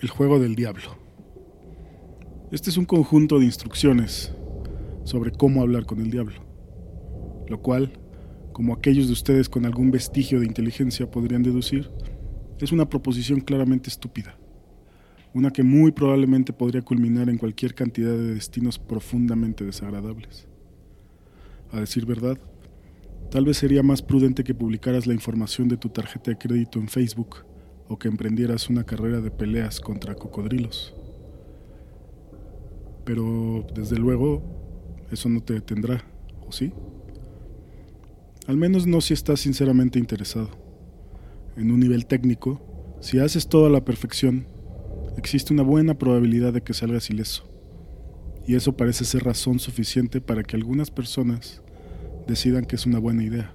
El 0.00 0.08
juego 0.08 0.38
del 0.38 0.54
diablo. 0.54 0.96
Este 2.50 2.70
es 2.70 2.78
un 2.78 2.86
conjunto 2.86 3.38
de 3.38 3.44
instrucciones 3.44 4.32
sobre 5.04 5.30
cómo 5.30 5.60
hablar 5.60 5.84
con 5.84 6.00
el 6.00 6.10
diablo, 6.10 6.40
lo 7.48 7.60
cual, 7.60 7.92
como 8.54 8.72
aquellos 8.72 9.08
de 9.08 9.12
ustedes 9.12 9.50
con 9.50 9.66
algún 9.66 9.90
vestigio 9.90 10.40
de 10.40 10.46
inteligencia 10.46 11.10
podrían 11.10 11.42
deducir, 11.42 11.90
es 12.58 12.72
una 12.72 12.88
proposición 12.88 13.40
claramente 13.40 13.90
estúpida, 13.90 14.38
una 15.34 15.50
que 15.50 15.62
muy 15.62 15.92
probablemente 15.92 16.54
podría 16.54 16.80
culminar 16.80 17.28
en 17.28 17.36
cualquier 17.36 17.74
cantidad 17.74 18.12
de 18.12 18.34
destinos 18.34 18.78
profundamente 18.78 19.66
desagradables. 19.66 20.48
A 21.72 21.80
decir 21.80 22.06
verdad, 22.06 22.38
tal 23.30 23.44
vez 23.44 23.58
sería 23.58 23.82
más 23.82 24.00
prudente 24.00 24.44
que 24.44 24.54
publicaras 24.54 25.06
la 25.06 25.12
información 25.12 25.68
de 25.68 25.76
tu 25.76 25.90
tarjeta 25.90 26.30
de 26.30 26.38
crédito 26.38 26.78
en 26.78 26.88
Facebook 26.88 27.49
o 27.90 27.98
que 27.98 28.06
emprendieras 28.06 28.70
una 28.70 28.84
carrera 28.84 29.20
de 29.20 29.32
peleas 29.32 29.80
contra 29.80 30.14
cocodrilos. 30.14 30.94
Pero, 33.04 33.66
desde 33.74 33.98
luego, 33.98 34.44
eso 35.10 35.28
no 35.28 35.42
te 35.42 35.54
detendrá, 35.54 36.04
¿o 36.46 36.52
sí? 36.52 36.72
Al 38.46 38.56
menos 38.56 38.86
no 38.86 39.00
si 39.00 39.12
estás 39.12 39.40
sinceramente 39.40 39.98
interesado. 39.98 40.50
En 41.56 41.72
un 41.72 41.80
nivel 41.80 42.06
técnico, 42.06 42.60
si 43.00 43.18
haces 43.18 43.48
todo 43.48 43.66
a 43.66 43.70
la 43.70 43.84
perfección, 43.84 44.46
existe 45.16 45.52
una 45.52 45.64
buena 45.64 45.98
probabilidad 45.98 46.52
de 46.52 46.62
que 46.62 46.74
salgas 46.74 47.10
ileso. 47.10 47.50
Y 48.46 48.54
eso 48.54 48.76
parece 48.76 49.04
ser 49.04 49.24
razón 49.24 49.58
suficiente 49.58 50.20
para 50.20 50.44
que 50.44 50.54
algunas 50.54 50.92
personas 50.92 51.60
decidan 52.28 52.66
que 52.66 52.76
es 52.76 52.86
una 52.86 53.00
buena 53.00 53.24
idea. 53.24 53.52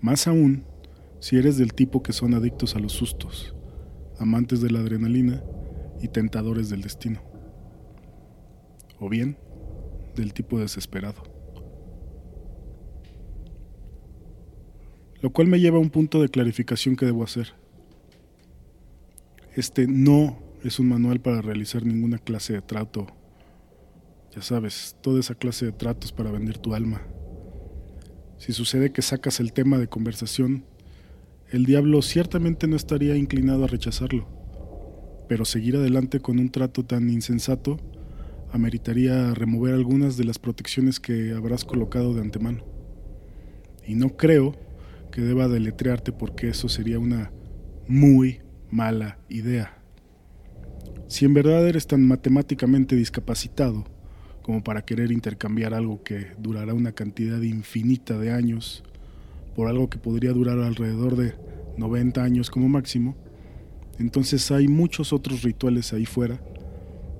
Más 0.00 0.26
aún, 0.26 0.64
si 1.22 1.36
eres 1.36 1.56
del 1.56 1.72
tipo 1.72 2.02
que 2.02 2.12
son 2.12 2.34
adictos 2.34 2.74
a 2.74 2.80
los 2.80 2.94
sustos, 2.94 3.54
amantes 4.18 4.60
de 4.60 4.70
la 4.70 4.80
adrenalina 4.80 5.40
y 6.00 6.08
tentadores 6.08 6.68
del 6.68 6.82
destino. 6.82 7.22
O 8.98 9.08
bien, 9.08 9.38
del 10.16 10.34
tipo 10.34 10.58
desesperado. 10.58 11.22
Lo 15.20 15.30
cual 15.30 15.46
me 15.46 15.60
lleva 15.60 15.76
a 15.76 15.80
un 15.80 15.90
punto 15.90 16.20
de 16.20 16.28
clarificación 16.28 16.96
que 16.96 17.06
debo 17.06 17.22
hacer. 17.22 17.54
Este 19.54 19.86
no 19.86 20.40
es 20.64 20.80
un 20.80 20.88
manual 20.88 21.20
para 21.20 21.40
realizar 21.40 21.86
ninguna 21.86 22.18
clase 22.18 22.54
de 22.54 22.62
trato. 22.62 23.06
Ya 24.34 24.42
sabes, 24.42 24.96
toda 25.00 25.20
esa 25.20 25.36
clase 25.36 25.66
de 25.66 25.72
tratos 25.72 26.10
para 26.10 26.32
vender 26.32 26.58
tu 26.58 26.74
alma. 26.74 27.06
Si 28.38 28.52
sucede 28.52 28.90
que 28.90 29.02
sacas 29.02 29.38
el 29.38 29.52
tema 29.52 29.78
de 29.78 29.86
conversación 29.86 30.64
el 31.52 31.66
diablo 31.66 32.00
ciertamente 32.00 32.66
no 32.66 32.76
estaría 32.76 33.14
inclinado 33.14 33.64
a 33.64 33.66
rechazarlo, 33.66 34.26
pero 35.28 35.44
seguir 35.44 35.76
adelante 35.76 36.18
con 36.18 36.38
un 36.38 36.50
trato 36.50 36.82
tan 36.82 37.10
insensato 37.10 37.78
ameritaría 38.52 39.34
remover 39.34 39.74
algunas 39.74 40.16
de 40.16 40.24
las 40.24 40.38
protecciones 40.38 40.98
que 40.98 41.32
habrás 41.32 41.66
colocado 41.66 42.14
de 42.14 42.22
antemano. 42.22 42.64
Y 43.86 43.96
no 43.96 44.16
creo 44.16 44.56
que 45.10 45.20
deba 45.20 45.46
deletrearte 45.46 46.10
porque 46.10 46.48
eso 46.48 46.70
sería 46.70 46.98
una 46.98 47.32
muy 47.86 48.40
mala 48.70 49.18
idea. 49.28 49.76
Si 51.06 51.26
en 51.26 51.34
verdad 51.34 51.68
eres 51.68 51.86
tan 51.86 52.02
matemáticamente 52.02 52.96
discapacitado 52.96 53.84
como 54.40 54.64
para 54.64 54.86
querer 54.86 55.12
intercambiar 55.12 55.74
algo 55.74 56.02
que 56.02 56.28
durará 56.38 56.72
una 56.72 56.92
cantidad 56.92 57.42
infinita 57.42 58.18
de 58.18 58.32
años 58.32 58.84
por 59.54 59.68
algo 59.68 59.88
que 59.88 59.98
podría 59.98 60.32
durar 60.32 60.58
alrededor 60.58 61.16
de 61.16 61.34
90 61.76 62.22
años 62.22 62.50
como 62.50 62.68
máximo, 62.68 63.16
entonces 63.98 64.50
hay 64.50 64.68
muchos 64.68 65.12
otros 65.12 65.42
rituales 65.42 65.92
ahí 65.92 66.06
fuera 66.06 66.42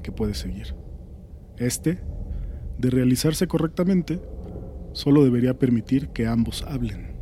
que 0.03 0.13
puedes 0.13 0.39
seguir. 0.39 0.75
Este, 1.59 2.01
de 2.79 2.91
realizarse 2.91 3.47
correctamente, 3.47 4.21
solo 4.93 5.25
debería 5.25 5.59
permitir 5.59 6.09
que 6.09 6.27
ambos 6.27 6.63
hablen. 6.63 7.13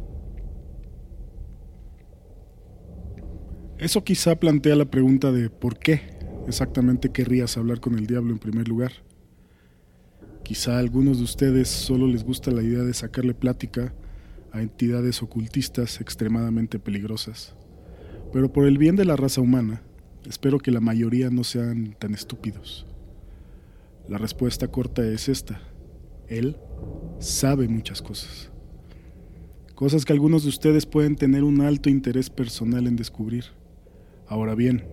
Eso 3.78 4.04
quizá 4.04 4.37
plantea 4.37 4.77
la 4.77 4.84
pregunta 4.84 5.32
de 5.32 5.48
por 5.48 5.78
qué 5.78 6.03
exactamente 6.47 7.10
querrías 7.10 7.56
hablar 7.56 7.81
con 7.81 7.98
el 7.98 8.06
diablo 8.06 8.32
en 8.32 8.38
primer 8.38 8.69
lugar. 8.69 8.92
Quizá 10.42 10.77
a 10.77 10.78
algunos 10.81 11.19
de 11.19 11.25
ustedes 11.25 11.69
solo 11.69 12.06
les 12.06 12.25
gusta 12.25 12.50
la 12.50 12.62
idea 12.62 12.82
de 12.82 12.92
sacarle 12.92 13.34
plática 13.34 13.94
a 14.53 14.62
entidades 14.62 15.22
ocultistas 15.22 16.00
extremadamente 16.00 16.78
peligrosas. 16.78 17.55
Pero 18.33 18.53
por 18.53 18.66
el 18.66 18.78
bien 18.78 18.97
de 18.97 19.05
la 19.05 19.16
raza 19.16 19.41
humana, 19.41 19.83
espero 20.28 20.59
que 20.59 20.71
la 20.71 20.81
mayoría 20.81 21.31
no 21.31 21.44
sean 21.44 21.97
tan 21.99 22.15
estúpidos. 22.15 22.87
La 24.09 24.19
respuesta 24.19 24.69
corta 24.69 25.05
es 25.06 25.28
esta. 25.28 25.60
Él 26.28 26.56
sabe 27.19 27.69
muchas 27.69 28.03
cosas. 28.03 28.50
Cosas 29.75 30.05
que 30.05 30.12
algunos 30.12 30.43
de 30.43 30.50
ustedes 30.50 30.87
pueden 30.87 31.16
tener 31.16 31.43
un 31.43 31.60
alto 31.60 31.89
interés 31.89 32.31
personal 32.31 32.87
en 32.87 32.97
descubrir. 32.97 33.44
Ahora 34.27 34.55
bien, 34.55 34.84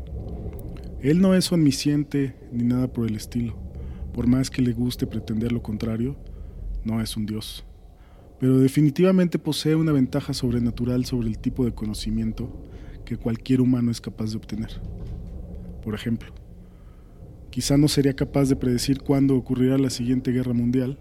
él 1.01 1.21
no 1.21 1.35
es 1.35 1.51
omnisciente 1.51 2.35
ni 2.51 2.63
nada 2.63 2.91
por 2.91 3.07
el 3.07 3.15
estilo. 3.15 3.55
Por 4.13 4.27
más 4.27 4.49
que 4.49 4.61
le 4.61 4.73
guste 4.73 5.05
pretender 5.05 5.51
lo 5.51 5.61
contrario, 5.61 6.15
no 6.83 7.01
es 7.01 7.17
un 7.17 7.25
dios 7.25 7.65
pero 8.39 8.59
definitivamente 8.59 9.39
posee 9.39 9.75
una 9.75 9.91
ventaja 9.91 10.33
sobrenatural 10.33 11.05
sobre 11.05 11.27
el 11.27 11.39
tipo 11.39 11.65
de 11.65 11.73
conocimiento 11.73 12.49
que 13.05 13.17
cualquier 13.17 13.61
humano 13.61 13.89
es 13.89 14.01
capaz 14.01 14.31
de 14.31 14.37
obtener. 14.37 14.81
Por 15.83 15.95
ejemplo, 15.95 16.33
quizá 17.49 17.77
no 17.77 17.87
sería 17.87 18.15
capaz 18.15 18.49
de 18.49 18.55
predecir 18.55 19.01
cuándo 19.01 19.35
ocurrirá 19.35 19.77
la 19.77 19.89
siguiente 19.89 20.31
guerra 20.31 20.53
mundial, 20.53 20.99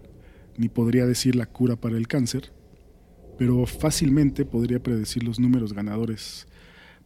ni 0.57 0.69
podría 0.69 1.05
decir 1.05 1.35
la 1.35 1.45
cura 1.45 1.75
para 1.75 1.97
el 1.97 2.07
cáncer, 2.07 2.51
pero 3.37 3.65
fácilmente 3.65 4.45
podría 4.45 4.81
predecir 4.81 5.23
los 5.23 5.39
números 5.39 5.73
ganadores 5.73 6.47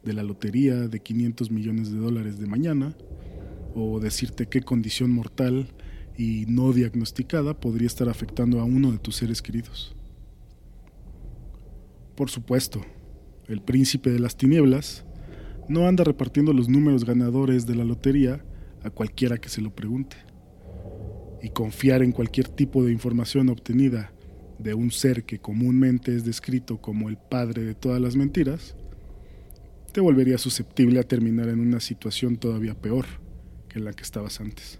de 0.04 0.14
la 0.14 0.24
lotería 0.24 0.88
de 0.88 1.00
500 1.00 1.52
millones 1.52 1.92
de 1.92 2.00
dólares 2.00 2.40
de 2.40 2.48
mañana, 2.48 2.96
o 3.76 4.00
decirte 4.00 4.48
qué 4.48 4.62
condición 4.62 5.12
mortal 5.12 5.68
y 6.18 6.46
no 6.48 6.74
diagnosticada 6.74 7.60
podría 7.60 7.88
estar 7.88 8.10
afectando 8.10 8.60
a 8.60 8.64
uno 8.64 8.92
de 8.92 9.00
tus 9.00 9.16
seres 9.16 9.42
queridos. 9.42 9.96
Por 12.16 12.30
supuesto, 12.30 12.82
el 13.48 13.62
príncipe 13.62 14.10
de 14.10 14.20
las 14.20 14.38
tinieblas 14.38 15.06
no 15.68 15.88
anda 15.88 16.04
repartiendo 16.04 16.54
los 16.54 16.70
números 16.70 17.06
ganadores 17.06 17.66
de 17.66 17.76
la 17.76 17.86
lotería 17.86 18.44
a 18.84 18.90
cualquiera 18.90 19.38
que 19.38 19.50
se 19.50 19.62
lo 19.62 19.74
pregunte. 19.74 20.18
Y 21.42 21.50
confiar 21.50 22.04
en 22.04 22.12
cualquier 22.12 22.48
tipo 22.48 22.84
de 22.84 22.92
información 22.92 23.50
obtenida 23.50 24.12
de 24.60 24.74
un 24.74 24.92
ser 24.92 25.24
que 25.24 25.40
comúnmente 25.40 26.16
es 26.16 26.24
descrito 26.24 26.80
como 26.80 27.10
el 27.10 27.18
padre 27.18 27.64
de 27.64 27.74
todas 27.74 28.00
las 28.00 28.16
mentiras, 28.16 28.76
te 29.92 30.02
volvería 30.02 30.38
susceptible 30.38 31.00
a 31.00 31.04
terminar 31.04 31.50
en 31.50 31.60
una 31.60 31.80
situación 31.80 32.38
todavía 32.38 32.76
peor 32.76 33.06
que 33.68 33.80
la 33.80 33.94
que 33.94 34.04
estabas 34.04 34.40
antes. 34.40 34.80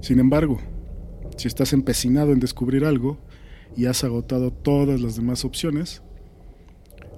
Sin 0.00 0.20
embargo, 0.20 0.60
si 1.36 1.48
estás 1.48 1.72
empecinado 1.72 2.32
en 2.32 2.40
descubrir 2.40 2.84
algo, 2.84 3.18
y 3.76 3.86
has 3.86 4.04
agotado 4.04 4.50
todas 4.50 5.00
las 5.00 5.16
demás 5.16 5.44
opciones, 5.44 6.02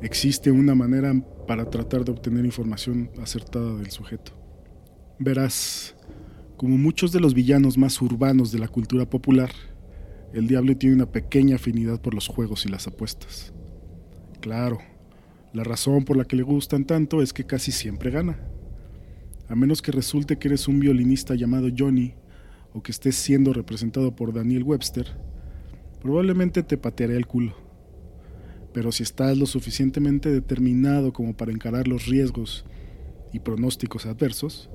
existe 0.02 0.50
una 0.50 0.74
manera 0.74 1.14
para 1.46 1.68
tratar 1.68 2.04
de 2.04 2.12
obtener 2.12 2.44
información 2.44 3.10
acertada 3.20 3.76
del 3.76 3.90
sujeto. 3.90 4.32
Verás, 5.18 5.94
como 6.56 6.76
muchos 6.78 7.12
de 7.12 7.20
los 7.20 7.34
villanos 7.34 7.76
más 7.76 8.00
urbanos 8.00 8.52
de 8.52 8.58
la 8.58 8.68
cultura 8.68 9.08
popular, 9.08 9.50
el 10.32 10.46
diablo 10.46 10.76
tiene 10.76 10.96
una 10.96 11.10
pequeña 11.10 11.56
afinidad 11.56 12.00
por 12.00 12.14
los 12.14 12.28
juegos 12.28 12.64
y 12.66 12.68
las 12.68 12.86
apuestas. 12.86 13.52
Claro, 14.40 14.78
la 15.52 15.64
razón 15.64 16.04
por 16.04 16.16
la 16.16 16.24
que 16.24 16.36
le 16.36 16.42
gustan 16.42 16.84
tanto 16.84 17.22
es 17.22 17.32
que 17.32 17.44
casi 17.44 17.72
siempre 17.72 18.10
gana. 18.10 18.38
A 19.48 19.56
menos 19.56 19.82
que 19.82 19.90
resulte 19.90 20.38
que 20.38 20.48
eres 20.48 20.68
un 20.68 20.78
violinista 20.78 21.34
llamado 21.34 21.68
Johnny 21.76 22.14
o 22.72 22.82
que 22.82 22.92
estés 22.92 23.16
siendo 23.16 23.52
representado 23.52 24.14
por 24.14 24.32
Daniel 24.32 24.62
Webster, 24.62 25.06
probablemente 26.00 26.62
te 26.62 26.76
patearé 26.76 27.16
el 27.16 27.26
culo. 27.26 27.54
Pero 28.72 28.92
si 28.92 29.02
estás 29.02 29.36
lo 29.36 29.46
suficientemente 29.46 30.30
determinado 30.30 31.12
como 31.12 31.36
para 31.36 31.52
encarar 31.52 31.88
los 31.88 32.06
riesgos 32.06 32.64
y 33.32 33.40
pronósticos 33.40 34.06
adversos, 34.06 34.70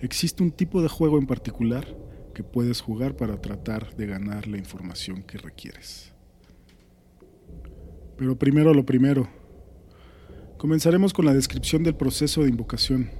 existe 0.00 0.42
un 0.42 0.52
tipo 0.52 0.82
de 0.82 0.88
juego 0.88 1.18
en 1.18 1.26
particular 1.26 1.86
que 2.34 2.42
puedes 2.42 2.80
jugar 2.80 3.16
para 3.16 3.40
tratar 3.40 3.94
de 3.96 4.06
ganar 4.06 4.46
la 4.46 4.58
información 4.58 5.22
que 5.22 5.38
requieres. 5.38 6.12
Pero 8.16 8.38
primero 8.38 8.74
lo 8.74 8.84
primero. 8.84 9.28
Comenzaremos 10.58 11.12
con 11.12 11.24
la 11.24 11.34
descripción 11.34 11.82
del 11.82 11.96
proceso 11.96 12.42
de 12.42 12.50
invocación. 12.50 13.10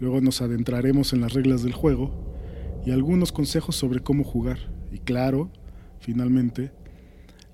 Luego 0.00 0.20
nos 0.20 0.42
adentraremos 0.42 1.12
en 1.12 1.20
las 1.20 1.32
reglas 1.32 1.62
del 1.62 1.74
juego 1.74 2.34
y 2.84 2.90
algunos 2.90 3.30
consejos 3.32 3.76
sobre 3.76 4.00
cómo 4.00 4.24
jugar. 4.24 4.72
Y 4.90 4.98
claro, 4.98 5.50
finalmente, 6.00 6.72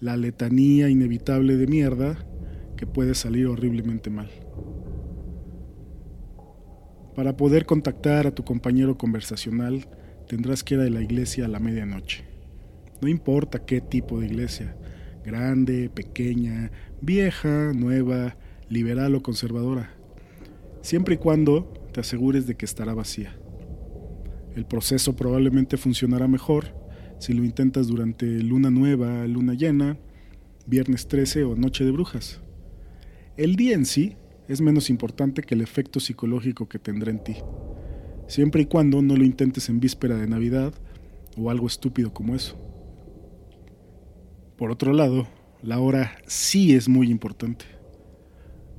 la 0.00 0.16
letanía 0.16 0.88
inevitable 0.88 1.56
de 1.56 1.66
mierda 1.66 2.26
que 2.76 2.87
puede 2.87 3.14
salir 3.14 3.46
horriblemente 3.46 4.10
mal. 4.10 4.31
Para 7.14 7.37
poder 7.37 7.64
contactar 7.64 8.26
a 8.26 8.34
tu 8.34 8.44
compañero 8.44 8.98
conversacional, 8.98 9.88
tendrás 10.28 10.62
que 10.62 10.75
ir 10.75 10.81
a 10.81 10.90
la 10.90 11.00
iglesia 11.00 11.46
a 11.46 11.48
la 11.48 11.60
medianoche. 11.60 12.25
No 13.00 13.08
importa 13.08 13.64
qué 13.64 13.81
tipo 13.81 14.20
de 14.20 14.26
iglesia, 14.26 14.76
grande, 15.25 15.88
pequeña, 15.88 16.70
vieja, 17.00 17.72
nueva, 17.75 18.37
liberal 18.69 19.14
o 19.14 19.22
conservadora, 19.22 19.90
siempre 20.82 21.14
y 21.14 21.19
cuando 21.19 21.72
te 21.92 22.00
asegures 22.00 22.46
de 22.46 22.56
que 22.56 22.66
estará 22.66 22.94
vacía. 22.94 23.34
El 24.54 24.66
proceso 24.66 25.16
probablemente 25.16 25.76
funcionará 25.76 26.28
mejor 26.28 26.86
si 27.18 27.32
lo 27.32 27.44
intentas 27.44 27.86
durante 27.86 28.26
luna 28.42 28.70
nueva, 28.70 29.26
luna 29.26 29.54
llena, 29.54 29.98
viernes 30.66 31.08
13 31.08 31.44
o 31.44 31.56
noche 31.56 31.84
de 31.84 31.90
brujas. 31.90 32.40
El 33.36 33.56
día 33.56 33.74
en 33.74 33.86
sí 33.86 34.16
es 34.48 34.60
menos 34.60 34.90
importante 34.90 35.42
que 35.42 35.54
el 35.54 35.60
efecto 35.60 36.00
psicológico 36.00 36.68
que 36.68 36.78
tendrá 36.78 37.10
en 37.10 37.22
ti, 37.22 37.36
siempre 38.28 38.62
y 38.62 38.66
cuando 38.66 39.02
no 39.02 39.16
lo 39.16 39.24
intentes 39.24 39.68
en 39.68 39.80
víspera 39.80 40.16
de 40.16 40.26
Navidad 40.26 40.74
o 41.36 41.50
algo 41.50 41.66
estúpido 41.66 42.12
como 42.12 42.34
eso. 42.34 42.56
Por 44.56 44.70
otro 44.70 44.92
lado, 44.92 45.26
la 45.62 45.78
hora 45.80 46.12
sí 46.26 46.74
es 46.74 46.88
muy 46.88 47.10
importante. 47.10 47.66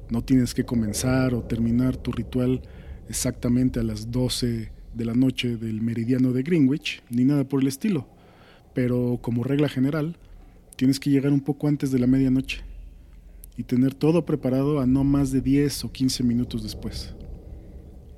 No 0.10 0.24
tienes 0.24 0.54
que 0.54 0.64
comenzar 0.64 1.34
o 1.34 1.44
terminar 1.44 1.98
tu 1.98 2.12
ritual 2.12 2.62
exactamente 3.10 3.80
a 3.80 3.84
las 3.84 4.10
12 4.10 4.72
de 4.94 5.06
la 5.06 5.14
noche 5.14 5.58
del 5.58 5.82
meridiano 5.82 6.34
de 6.34 6.44
Greenwich, 6.44 7.04
ni 7.10 7.26
nada 7.26 7.48
por 7.48 7.62
el 7.62 7.68
estilo. 7.68 8.08
Pero 8.78 9.18
como 9.24 9.44
regla 9.44 9.70
general, 9.70 10.18
tienes 10.76 11.00
que 11.00 11.10
llegar 11.10 11.32
un 11.32 11.42
poco 11.42 11.68
antes 11.68 11.90
de 11.90 11.98
la 11.98 12.06
medianoche 12.06 12.62
y 13.56 13.64
tener 13.64 13.96
todo 13.96 14.24
preparado 14.24 14.80
a 14.80 14.86
no 14.86 15.04
más 15.04 15.32
de 15.32 15.42
10 15.42 15.86
o 15.86 15.92
15 15.92 16.24
minutos 16.24 16.62
después. 16.62 17.16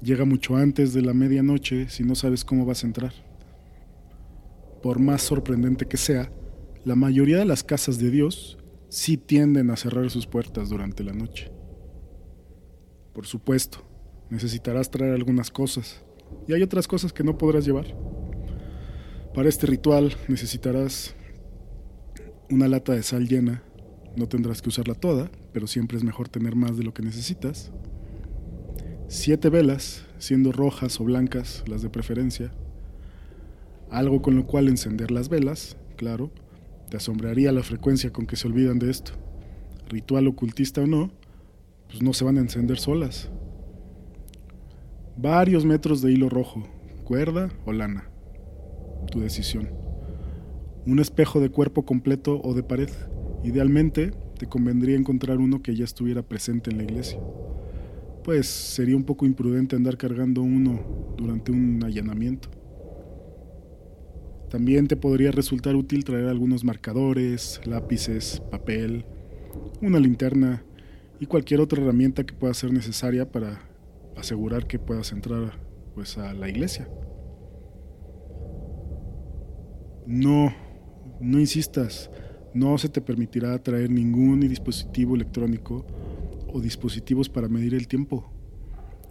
Llega 0.01 0.25
mucho 0.25 0.57
antes 0.57 0.91
de 0.91 1.01
la 1.01 1.13
medianoche 1.13 1.87
si 1.87 2.03
no 2.03 2.13
sabes 2.13 2.43
cómo 2.43 2.65
vas 2.65 2.83
a 2.83 2.87
entrar. 2.87 3.13
Por 4.83 4.99
más 4.99 5.21
sorprendente 5.21 5.85
que 5.85 5.95
sea, 5.95 6.29
la 6.83 6.95
mayoría 6.95 7.37
de 7.37 7.45
las 7.45 7.63
casas 7.63 7.97
de 7.97 8.11
Dios 8.11 8.57
sí 8.89 9.15
tienden 9.15 9.69
a 9.69 9.77
cerrar 9.77 10.09
sus 10.09 10.27
puertas 10.27 10.67
durante 10.67 11.05
la 11.05 11.13
noche. 11.13 11.53
Por 13.13 13.25
supuesto, 13.25 13.79
necesitarás 14.29 14.91
traer 14.91 15.13
algunas 15.13 15.51
cosas, 15.51 16.03
y 16.49 16.53
hay 16.53 16.63
otras 16.63 16.85
cosas 16.85 17.13
que 17.13 17.23
no 17.23 17.37
podrás 17.37 17.63
llevar. 17.63 17.95
Para 19.33 19.49
este 19.49 19.67
ritual 19.67 20.15
necesitarás 20.27 21.15
una 22.49 22.67
lata 22.67 22.93
de 22.93 23.03
sal 23.03 23.27
llena. 23.27 23.63
No 24.15 24.27
tendrás 24.27 24.61
que 24.61 24.69
usarla 24.69 24.95
toda, 24.95 25.29
pero 25.53 25.67
siempre 25.67 25.97
es 25.97 26.03
mejor 26.03 26.29
tener 26.29 26.55
más 26.55 26.77
de 26.77 26.83
lo 26.83 26.93
que 26.93 27.03
necesitas. 27.03 27.71
Siete 29.07 29.49
velas, 29.49 30.05
siendo 30.17 30.51
rojas 30.51 30.99
o 30.99 31.03
blancas 31.03 31.63
las 31.67 31.81
de 31.81 31.89
preferencia. 31.89 32.51
Algo 33.89 34.21
con 34.21 34.35
lo 34.35 34.45
cual 34.45 34.67
encender 34.67 35.11
las 35.11 35.29
velas, 35.29 35.77
claro. 35.95 36.31
Te 36.89 36.97
asombraría 36.97 37.51
la 37.51 37.63
frecuencia 37.63 38.11
con 38.11 38.25
que 38.25 38.35
se 38.35 38.47
olvidan 38.47 38.79
de 38.79 38.89
esto. 38.89 39.11
Ritual 39.89 40.27
ocultista 40.27 40.81
o 40.81 40.87
no, 40.87 41.11
pues 41.87 42.01
no 42.01 42.13
se 42.13 42.23
van 42.23 42.37
a 42.37 42.41
encender 42.41 42.79
solas 42.79 43.29
varios 45.21 45.65
metros 45.65 46.01
de 46.01 46.13
hilo 46.13 46.29
rojo, 46.29 46.63
cuerda 47.03 47.49
o 47.65 47.73
lana. 47.73 48.08
Tu 49.11 49.19
decisión. 49.19 49.69
Un 50.85 50.99
espejo 50.99 51.39
de 51.39 51.49
cuerpo 51.49 51.85
completo 51.85 52.41
o 52.43 52.53
de 52.53 52.63
pared. 52.63 52.89
Idealmente, 53.43 54.11
te 54.37 54.47
convendría 54.47 54.95
encontrar 54.97 55.37
uno 55.37 55.61
que 55.61 55.75
ya 55.75 55.83
estuviera 55.83 56.21
presente 56.23 56.71
en 56.71 56.77
la 56.77 56.83
iglesia. 56.83 57.19
Pues 58.23 58.47
sería 58.47 58.95
un 58.95 59.03
poco 59.03 59.25
imprudente 59.25 59.75
andar 59.75 59.97
cargando 59.97 60.41
uno 60.41 61.15
durante 61.17 61.51
un 61.51 61.83
allanamiento. 61.83 62.49
También 64.49 64.87
te 64.87 64.95
podría 64.95 65.31
resultar 65.31 65.75
útil 65.75 66.03
traer 66.03 66.25
algunos 66.25 66.63
marcadores, 66.63 67.61
lápices, 67.65 68.41
papel, 68.49 69.05
una 69.81 69.99
linterna 69.99 70.63
y 71.19 71.27
cualquier 71.27 71.61
otra 71.61 71.81
herramienta 71.81 72.23
que 72.23 72.33
pueda 72.33 72.53
ser 72.53 72.73
necesaria 72.73 73.31
para 73.31 73.61
asegurar 74.17 74.65
que 74.65 74.79
puedas 74.79 75.11
entrar 75.11 75.59
pues 75.93 76.17
a 76.17 76.33
la 76.33 76.49
iglesia. 76.49 76.89
No, 80.09 80.51
no 81.21 81.39
insistas, 81.39 82.09
no 82.55 82.75
se 82.79 82.89
te 82.89 82.99
permitirá 82.99 83.61
traer 83.61 83.91
ningún 83.91 84.39
dispositivo 84.39 85.13
electrónico 85.13 85.85
o 86.51 86.59
dispositivos 86.59 87.29
para 87.29 87.47
medir 87.47 87.75
el 87.75 87.87
tiempo. 87.87 88.33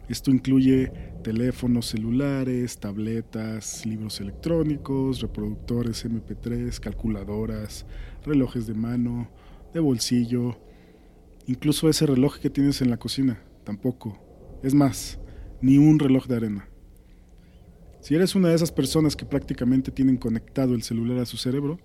Esto 0.08 0.32
incluye 0.32 0.90
teléfonos 1.22 1.86
celulares, 1.86 2.80
tabletas, 2.80 3.86
libros 3.86 4.20
electrónicos, 4.20 5.20
reproductores 5.20 6.04
MP3, 6.04 6.80
calculadoras, 6.80 7.86
relojes 8.24 8.66
de 8.66 8.74
mano, 8.74 9.30
de 9.72 9.78
bolsillo, 9.78 10.58
incluso 11.46 11.88
ese 11.88 12.06
reloj 12.06 12.38
que 12.38 12.50
tienes 12.50 12.82
en 12.82 12.90
la 12.90 12.96
cocina, 12.96 13.40
tampoco. 13.62 14.18
Es 14.64 14.74
más, 14.74 15.20
ni 15.60 15.78
un 15.78 16.00
reloj 16.00 16.26
de 16.26 16.34
arena. 16.34 16.68
Si 18.00 18.14
eres 18.14 18.34
una 18.34 18.48
de 18.48 18.54
esas 18.54 18.72
personas 18.72 19.16
que 19.16 19.26
prácticamente 19.26 19.90
tienen 19.90 20.16
conectado 20.16 20.74
el 20.74 20.82
celular 20.82 21.18
a 21.18 21.26
su 21.26 21.36
cerebro, 21.36 21.78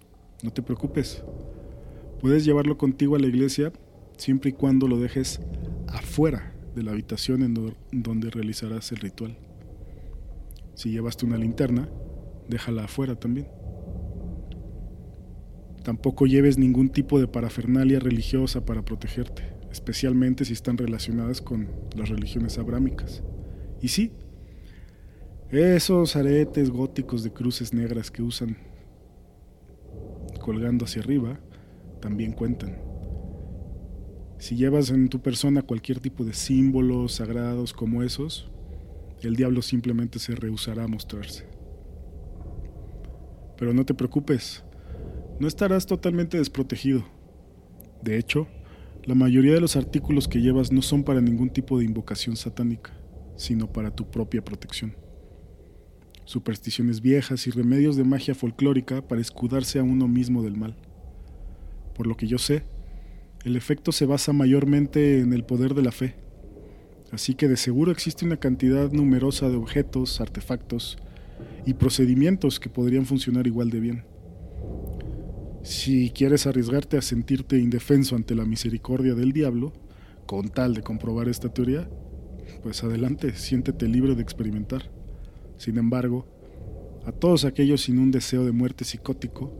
no 0.43 0.51
te 0.51 0.61
preocupes. 0.61 1.23
Puedes 2.21 2.45
llevarlo 2.45 2.77
contigo 2.77 3.15
a 3.15 3.19
la 3.19 3.27
iglesia 3.27 3.73
siempre 4.17 4.51
y 4.51 4.53
cuando 4.53 4.87
lo 4.87 4.99
dejes 4.99 5.41
afuera 5.87 6.53
de 6.75 6.83
la 6.83 6.91
habitación 6.91 7.43
en 7.43 8.03
donde 8.03 8.29
realizarás 8.29 8.91
el 8.91 8.99
ritual. 8.99 9.37
Si 10.75 10.91
llevaste 10.91 11.25
una 11.25 11.37
linterna, 11.37 11.89
déjala 12.47 12.85
afuera 12.85 13.15
también. 13.15 13.47
Tampoco 15.83 16.25
lleves 16.25 16.57
ningún 16.57 16.89
tipo 16.89 17.19
de 17.19 17.27
parafernalia 17.27 17.99
religiosa 17.99 18.65
para 18.65 18.85
protegerte 18.85 19.53
especialmente 19.73 20.45
si 20.45 20.53
están 20.53 20.77
relacionadas 20.77 21.41
con 21.41 21.67
las 21.97 22.09
religiones 22.09 22.59
abrámicas. 22.59 23.23
Y 23.81 23.87
sí, 23.87 24.11
esos 25.55 26.15
aretes 26.15 26.69
góticos 26.69 27.23
de 27.23 27.31
cruces 27.31 27.73
negras 27.73 28.09
que 28.09 28.23
usan 28.23 28.57
colgando 30.39 30.85
hacia 30.85 31.01
arriba 31.01 31.39
también 32.01 32.33
cuentan. 32.33 32.77
Si 34.39 34.55
llevas 34.55 34.89
en 34.89 35.07
tu 35.09 35.21
persona 35.21 35.61
cualquier 35.61 35.99
tipo 35.99 36.25
de 36.25 36.33
símbolos 36.33 37.13
sagrados 37.13 37.71
como 37.71 38.03
esos, 38.03 38.51
el 39.21 39.35
diablo 39.35 39.61
simplemente 39.61 40.19
se 40.19 40.35
rehusará 40.35 40.83
a 40.83 40.87
mostrarse. 40.87 41.45
Pero 43.57 43.73
no 43.73 43.85
te 43.85 43.93
preocupes, 43.93 44.63
no 45.39 45.47
estarás 45.47 45.85
totalmente 45.85 46.37
desprotegido. 46.37 47.05
De 48.01 48.17
hecho, 48.17 48.47
la 49.05 49.15
mayoría 49.15 49.53
de 49.53 49.61
los 49.61 49.75
artículos 49.75 50.27
que 50.27 50.41
llevas 50.41 50.71
no 50.71 50.81
son 50.81 51.03
para 51.03 51.21
ningún 51.21 51.49
tipo 51.49 51.79
de 51.79 51.85
invocación 51.85 52.35
satánica, 52.35 52.91
sino 53.37 53.71
para 53.71 53.91
tu 53.91 54.09
propia 54.09 54.43
protección. 54.43 55.02
Supersticiones 56.25 57.01
viejas 57.01 57.47
y 57.47 57.51
remedios 57.51 57.95
de 57.95 58.03
magia 58.03 58.33
folclórica 58.33 59.01
para 59.01 59.21
escudarse 59.21 59.79
a 59.79 59.83
uno 59.83 60.07
mismo 60.07 60.41
del 60.41 60.55
mal. 60.55 60.75
Por 61.95 62.07
lo 62.07 62.15
que 62.15 62.27
yo 62.27 62.37
sé, 62.37 62.63
el 63.43 63.55
efecto 63.55 63.91
se 63.91 64.05
basa 64.05 64.31
mayormente 64.31 65.19
en 65.19 65.33
el 65.33 65.43
poder 65.43 65.73
de 65.73 65.81
la 65.81 65.91
fe, 65.91 66.15
así 67.11 67.35
que 67.35 67.47
de 67.47 67.57
seguro 67.57 67.91
existe 67.91 68.25
una 68.25 68.37
cantidad 68.37 68.91
numerosa 68.91 69.49
de 69.49 69.57
objetos, 69.57 70.21
artefactos 70.21 70.97
y 71.65 71.73
procedimientos 71.73 72.59
que 72.59 72.69
podrían 72.69 73.05
funcionar 73.05 73.45
igual 73.45 73.69
de 73.69 73.79
bien. 73.81 74.05
Si 75.61 76.09
quieres 76.11 76.47
arriesgarte 76.47 76.97
a 76.97 77.01
sentirte 77.01 77.57
indefenso 77.57 78.15
ante 78.15 78.35
la 78.35 78.45
misericordia 78.45 79.13
del 79.13 79.33
diablo, 79.33 79.73
con 80.25 80.49
tal 80.49 80.73
de 80.73 80.81
comprobar 80.81 81.27
esta 81.27 81.53
teoría, 81.53 81.89
pues 82.61 82.83
adelante, 82.83 83.35
siéntete 83.35 83.87
libre 83.87 84.15
de 84.15 84.21
experimentar. 84.21 85.02
Sin 85.57 85.77
embargo, 85.77 86.27
a 87.05 87.11
todos 87.11 87.45
aquellos 87.45 87.81
sin 87.81 87.99
un 87.99 88.11
deseo 88.11 88.45
de 88.45 88.51
muerte 88.51 88.85
psicótico, 88.85 89.51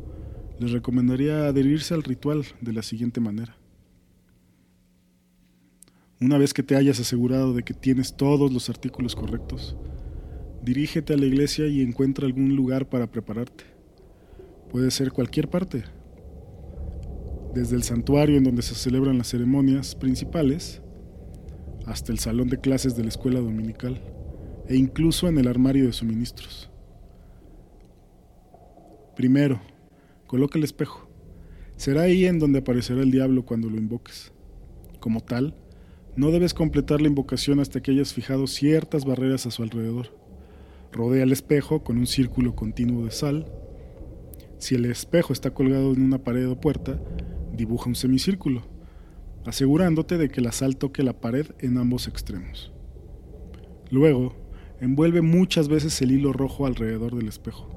les 0.59 0.71
recomendaría 0.71 1.47
adherirse 1.47 1.93
al 1.93 2.03
ritual 2.03 2.45
de 2.61 2.73
la 2.73 2.83
siguiente 2.83 3.19
manera. 3.19 3.57
Una 6.21 6.37
vez 6.37 6.53
que 6.53 6.63
te 6.63 6.75
hayas 6.75 6.99
asegurado 6.99 7.53
de 7.53 7.63
que 7.63 7.73
tienes 7.73 8.15
todos 8.15 8.53
los 8.53 8.69
artículos 8.69 9.15
correctos, 9.15 9.75
dirígete 10.63 11.13
a 11.13 11.17
la 11.17 11.25
iglesia 11.25 11.67
y 11.67 11.81
encuentra 11.81 12.25
algún 12.25 12.55
lugar 12.55 12.87
para 12.87 13.11
prepararte. 13.11 13.65
Puede 14.71 14.89
ser 14.89 15.11
cualquier 15.11 15.49
parte, 15.49 15.83
desde 17.53 17.75
el 17.75 17.83
santuario 17.83 18.37
en 18.37 18.45
donde 18.45 18.61
se 18.61 18.73
celebran 18.73 19.17
las 19.17 19.27
ceremonias 19.27 19.95
principales 19.95 20.81
hasta 21.85 22.13
el 22.13 22.19
salón 22.19 22.47
de 22.47 22.59
clases 22.59 22.95
de 22.95 23.03
la 23.03 23.09
escuela 23.09 23.41
dominical 23.41 24.01
e 24.73 24.75
incluso 24.75 25.27
en 25.27 25.37
el 25.37 25.47
armario 25.47 25.85
de 25.85 25.93
suministros. 25.93 26.71
Primero, 29.15 29.61
coloca 30.25 30.57
el 30.57 30.63
espejo. 30.63 31.07
Será 31.75 32.01
ahí 32.01 32.25
en 32.25 32.39
donde 32.39 32.59
aparecerá 32.59 33.03
el 33.03 33.11
diablo 33.11 33.45
cuando 33.45 33.69
lo 33.69 33.77
invoques. 33.77 34.33
Como 34.99 35.21
tal, 35.21 35.55
No 36.15 36.29
debes 36.29 36.53
completar 36.53 37.01
la 37.01 37.07
invocación 37.07 37.59
hasta 37.59 37.81
que 37.81 37.91
hayas 37.91 38.13
fijado 38.13 38.45
ciertas 38.45 39.03
barreras 39.03 39.47
a 39.47 39.51
su 39.51 39.63
alrededor. 39.63 40.15
Rodea 40.91 41.23
el 41.23 41.31
espejo 41.31 41.83
con 41.83 41.97
un 41.97 42.05
círculo 42.05 42.55
continuo 42.55 43.05
de 43.05 43.11
sal. 43.11 43.51
Si 44.59 44.75
el 44.75 44.85
espejo 44.85 45.33
está 45.33 45.55
colgado 45.55 45.91
en 45.93 46.03
una 46.03 46.23
pared 46.23 46.47
o 46.47 46.59
puerta, 46.59 46.99
dibuja 47.51 47.89
un 47.89 47.95
semicírculo, 47.95 48.61
asegurándote 49.45 50.19
de 50.19 50.29
que 50.29 50.41
la 50.41 50.51
sal 50.51 50.77
toque 50.77 51.01
la 51.01 51.19
pared 51.19 51.47
en 51.59 51.79
ambos 51.79 52.07
extremos. 52.07 52.71
Luego, 53.89 54.42
envuelve 54.83 55.21
muchas 55.21 55.69
veces 55.69 56.01
el 56.01 56.11
hilo 56.11 56.33
rojo 56.33 56.65
alrededor 56.65 57.15
del 57.15 57.29
espejo. 57.29 57.69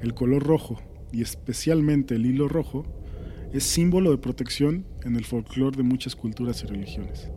El 0.00 0.14
color 0.14 0.42
rojo, 0.42 0.80
y 1.12 1.20
especialmente 1.20 2.14
el 2.14 2.24
hilo 2.24 2.48
rojo, 2.48 2.86
es 3.52 3.62
símbolo 3.64 4.10
de 4.10 4.16
protección 4.16 4.86
en 5.04 5.16
el 5.16 5.26
folclore 5.26 5.76
de 5.76 5.82
muchas 5.82 6.16
culturas 6.16 6.62
y 6.62 6.66
religiones. 6.66 7.30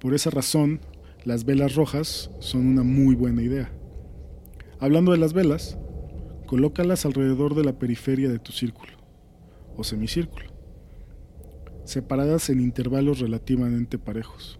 Por 0.00 0.12
esa 0.12 0.30
razón, 0.30 0.80
las 1.24 1.44
velas 1.44 1.76
rojas 1.76 2.32
son 2.40 2.66
una 2.66 2.82
muy 2.82 3.14
buena 3.14 3.42
idea. 3.42 3.70
Hablando 4.80 5.12
de 5.12 5.18
las 5.18 5.32
velas, 5.32 5.78
colócalas 6.46 7.06
alrededor 7.06 7.54
de 7.54 7.62
la 7.62 7.78
periferia 7.78 8.28
de 8.28 8.40
tu 8.40 8.50
círculo 8.50 8.94
o 9.76 9.84
semicírculo, 9.84 10.46
separadas 11.84 12.50
en 12.50 12.60
intervalos 12.60 13.20
relativamente 13.20 13.98
parejos. 13.98 14.58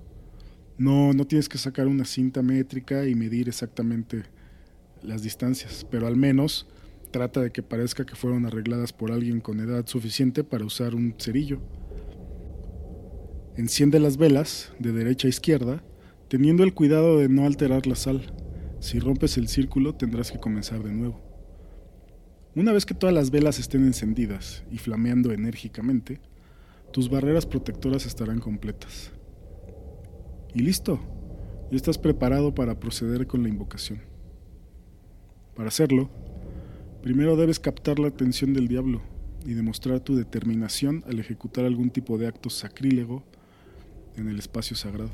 No, 0.81 1.13
no 1.13 1.27
tienes 1.27 1.51
que 1.51 1.59
sacar 1.59 1.87
una 1.89 2.07
cinta 2.07 2.41
métrica 2.41 3.07
y 3.07 3.15
medir 3.15 3.51
exactamente 3.51 4.23
las 5.03 5.23
distancias, 5.23 5.87
pero 5.91 6.07
al 6.07 6.17
menos 6.17 6.67
trata 7.11 7.43
de 7.43 7.51
que 7.51 7.63
parezca 7.63 8.07
que 8.07 8.15
fueron 8.15 8.47
arregladas 8.47 8.95
por 8.95 9.13
alguien 9.13 9.43
con 9.43 9.61
edad 9.61 9.87
suficiente 9.87 10.43
para 10.43 10.65
usar 10.65 10.95
un 10.95 11.15
cerillo. 11.19 11.61
Enciende 13.59 14.01
las 14.01 14.17
velas 14.17 14.73
de 14.79 14.93
derecha 14.93 15.27
a 15.27 15.29
izquierda, 15.29 15.85
teniendo 16.29 16.65
el 16.65 16.73
cuidado 16.73 17.19
de 17.19 17.29
no 17.29 17.45
alterar 17.45 17.87
la 17.87 17.95
sal. 17.95 18.33
Si 18.79 19.01
rompes 19.01 19.37
el 19.37 19.49
círculo 19.49 19.97
tendrás 19.97 20.33
que 20.33 20.41
comenzar 20.41 20.83
de 20.83 20.95
nuevo. 20.95 21.21
Una 22.57 22.73
vez 22.73 22.87
que 22.87 22.95
todas 22.95 23.15
las 23.15 23.31
velas 23.31 23.59
estén 23.59 23.85
encendidas 23.85 24.65
y 24.73 24.79
flameando 24.79 25.31
enérgicamente, 25.31 26.23
tus 26.91 27.11
barreras 27.11 27.45
protectoras 27.45 28.07
estarán 28.07 28.41
completas. 28.41 29.13
Y 30.55 30.63
listo, 30.63 30.99
ya 31.71 31.77
estás 31.77 31.99
preparado 31.99 32.55
para 32.55 32.81
proceder 32.81 33.27
con 33.27 33.43
la 33.43 33.49
invocación. 33.49 34.01
Para 35.55 35.69
hacerlo, 35.69 36.11
primero 37.03 37.37
debes 37.37 37.61
captar 37.61 37.99
la 37.99 38.09
atención 38.09 38.53
del 38.53 38.67
diablo 38.67 39.03
y 39.47 39.55
demostrar 39.55 40.01
tu 40.01 40.17
determinación 40.17 41.05
al 41.07 41.21
ejecutar 41.21 41.65
algún 41.65 41.91
tipo 41.91 42.19
de 42.19 42.27
acto 42.27 42.51
sacrílego 42.51 43.23
en 44.17 44.29
el 44.29 44.39
espacio 44.39 44.77
sagrado. 44.77 45.13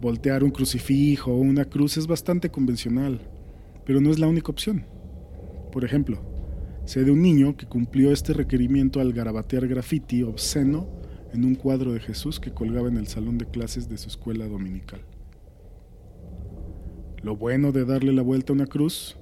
Voltear 0.00 0.42
un 0.42 0.50
crucifijo 0.50 1.32
o 1.32 1.36
una 1.38 1.66
cruz 1.66 1.96
es 1.96 2.06
bastante 2.06 2.50
convencional, 2.50 3.20
pero 3.84 4.00
no 4.00 4.10
es 4.10 4.18
la 4.18 4.26
única 4.26 4.50
opción. 4.50 4.86
Por 5.72 5.84
ejemplo, 5.84 6.22
sé 6.86 7.04
de 7.04 7.10
un 7.10 7.20
niño 7.20 7.56
que 7.56 7.66
cumplió 7.66 8.12
este 8.12 8.32
requerimiento 8.32 9.00
al 9.00 9.12
garabatear 9.12 9.68
graffiti 9.68 10.22
obsceno 10.22 11.03
en 11.34 11.44
un 11.44 11.54
cuadro 11.54 11.92
de 11.92 12.00
Jesús 12.00 12.40
que 12.40 12.52
colgaba 12.52 12.88
en 12.88 12.96
el 12.96 13.06
salón 13.06 13.36
de 13.36 13.44
clases 13.44 13.88
de 13.88 13.98
su 13.98 14.08
escuela 14.08 14.46
dominical. 14.46 15.02
Lo 17.22 17.36
bueno 17.36 17.72
de 17.72 17.84
darle 17.84 18.12
la 18.12 18.22
vuelta 18.22 18.52
a 18.52 18.56
una 18.56 18.66
cruz 18.66 19.16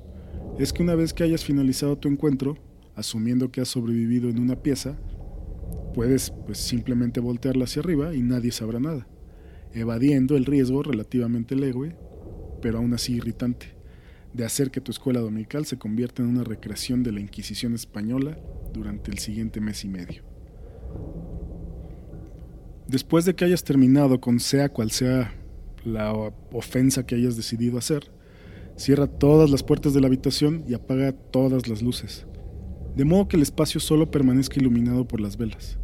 es 0.58 0.72
que 0.72 0.82
una 0.82 0.94
vez 0.94 1.12
que 1.12 1.24
hayas 1.24 1.44
finalizado 1.44 1.98
tu 1.98 2.08
encuentro, 2.08 2.56
asumiendo 2.94 3.50
que 3.50 3.60
has 3.60 3.68
sobrevivido 3.68 4.28
en 4.28 4.38
una 4.38 4.56
pieza, 4.56 4.96
Puedes 5.94 6.32
pues, 6.46 6.58
simplemente 6.58 7.20
voltearla 7.20 7.64
hacia 7.64 7.80
arriba 7.80 8.14
y 8.14 8.22
nadie 8.22 8.50
sabrá 8.50 8.80
nada, 8.80 9.06
evadiendo 9.74 10.36
el 10.36 10.46
riesgo 10.46 10.82
relativamente 10.82 11.54
leve, 11.54 11.96
pero 12.62 12.78
aún 12.78 12.94
así 12.94 13.14
irritante, 13.14 13.74
de 14.32 14.44
hacer 14.44 14.70
que 14.70 14.80
tu 14.80 14.90
escuela 14.90 15.20
dominical 15.20 15.66
se 15.66 15.78
convierta 15.78 16.22
en 16.22 16.28
una 16.28 16.44
recreación 16.44 17.02
de 17.02 17.12
la 17.12 17.20
Inquisición 17.20 17.74
española 17.74 18.38
durante 18.72 19.10
el 19.10 19.18
siguiente 19.18 19.60
mes 19.60 19.84
y 19.84 19.88
medio. 19.88 20.31
Después 22.92 23.24
de 23.24 23.34
que 23.34 23.46
hayas 23.46 23.64
terminado 23.64 24.20
con 24.20 24.38
sea 24.38 24.68
cual 24.68 24.90
sea 24.90 25.32
la 25.82 26.12
ofensa 26.52 27.06
que 27.06 27.14
hayas 27.14 27.38
decidido 27.38 27.78
hacer, 27.78 28.12
cierra 28.76 29.06
todas 29.06 29.48
las 29.48 29.62
puertas 29.62 29.94
de 29.94 30.02
la 30.02 30.08
habitación 30.08 30.62
y 30.68 30.74
apaga 30.74 31.12
todas 31.12 31.68
las 31.68 31.80
luces, 31.80 32.26
de 32.94 33.06
modo 33.06 33.28
que 33.28 33.36
el 33.36 33.42
espacio 33.42 33.80
solo 33.80 34.10
permanezca 34.10 34.60
iluminado 34.60 35.08
por 35.08 35.22
las 35.22 35.38
velas. 35.38 35.78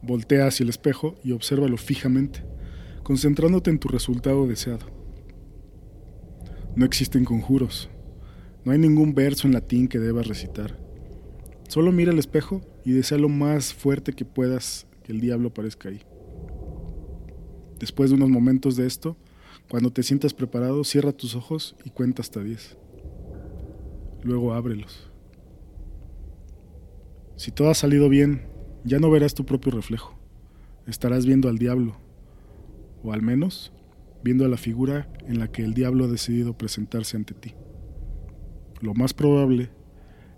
Voltea 0.00 0.46
hacia 0.46 0.62
el 0.62 0.70
espejo 0.70 1.16
y 1.24 1.32
obsérvalo 1.32 1.76
fijamente, 1.76 2.44
concentrándote 3.02 3.70
en 3.70 3.80
tu 3.80 3.88
resultado 3.88 4.46
deseado. 4.46 4.86
No 6.76 6.84
existen 6.84 7.24
conjuros. 7.24 7.90
No 8.64 8.70
hay 8.70 8.78
ningún 8.78 9.12
verso 9.12 9.48
en 9.48 9.54
latín 9.54 9.88
que 9.88 9.98
debas 9.98 10.28
recitar. 10.28 10.78
Solo 11.66 11.90
mira 11.90 12.12
el 12.12 12.20
espejo 12.20 12.60
y 12.84 12.92
desea 12.92 13.18
lo 13.18 13.28
más 13.28 13.74
fuerte 13.74 14.12
que 14.12 14.24
puedas 14.24 14.86
que 15.04 15.12
el 15.12 15.20
diablo 15.20 15.50
aparezca 15.50 15.88
ahí. 15.88 16.00
Después 17.78 18.10
de 18.10 18.16
unos 18.16 18.30
momentos 18.30 18.74
de 18.74 18.86
esto, 18.86 19.16
cuando 19.70 19.92
te 19.92 20.02
sientas 20.02 20.34
preparado, 20.34 20.82
cierra 20.82 21.12
tus 21.12 21.36
ojos 21.36 21.76
y 21.84 21.90
cuenta 21.90 22.22
hasta 22.22 22.42
10. 22.42 22.76
Luego 24.24 24.54
ábrelos. 24.54 25.10
Si 27.36 27.52
todo 27.52 27.70
ha 27.70 27.74
salido 27.74 28.08
bien 28.08 28.52
ya 28.84 28.98
no 28.98 29.10
verás 29.10 29.34
tu 29.34 29.46
propio 29.46 29.72
reflejo. 29.72 30.14
Estarás 30.86 31.24
viendo 31.24 31.48
al 31.48 31.58
diablo, 31.58 31.96
o 33.02 33.12
al 33.12 33.22
menos 33.22 33.72
viendo 34.22 34.44
a 34.44 34.48
la 34.48 34.58
figura 34.58 35.10
en 35.26 35.38
la 35.38 35.50
que 35.50 35.62
el 35.62 35.74
diablo 35.74 36.04
ha 36.04 36.08
decidido 36.08 36.56
presentarse 36.56 37.16
ante 37.16 37.34
ti. 37.34 37.54
Lo 38.80 38.94
más 38.94 39.14
probable 39.14 39.70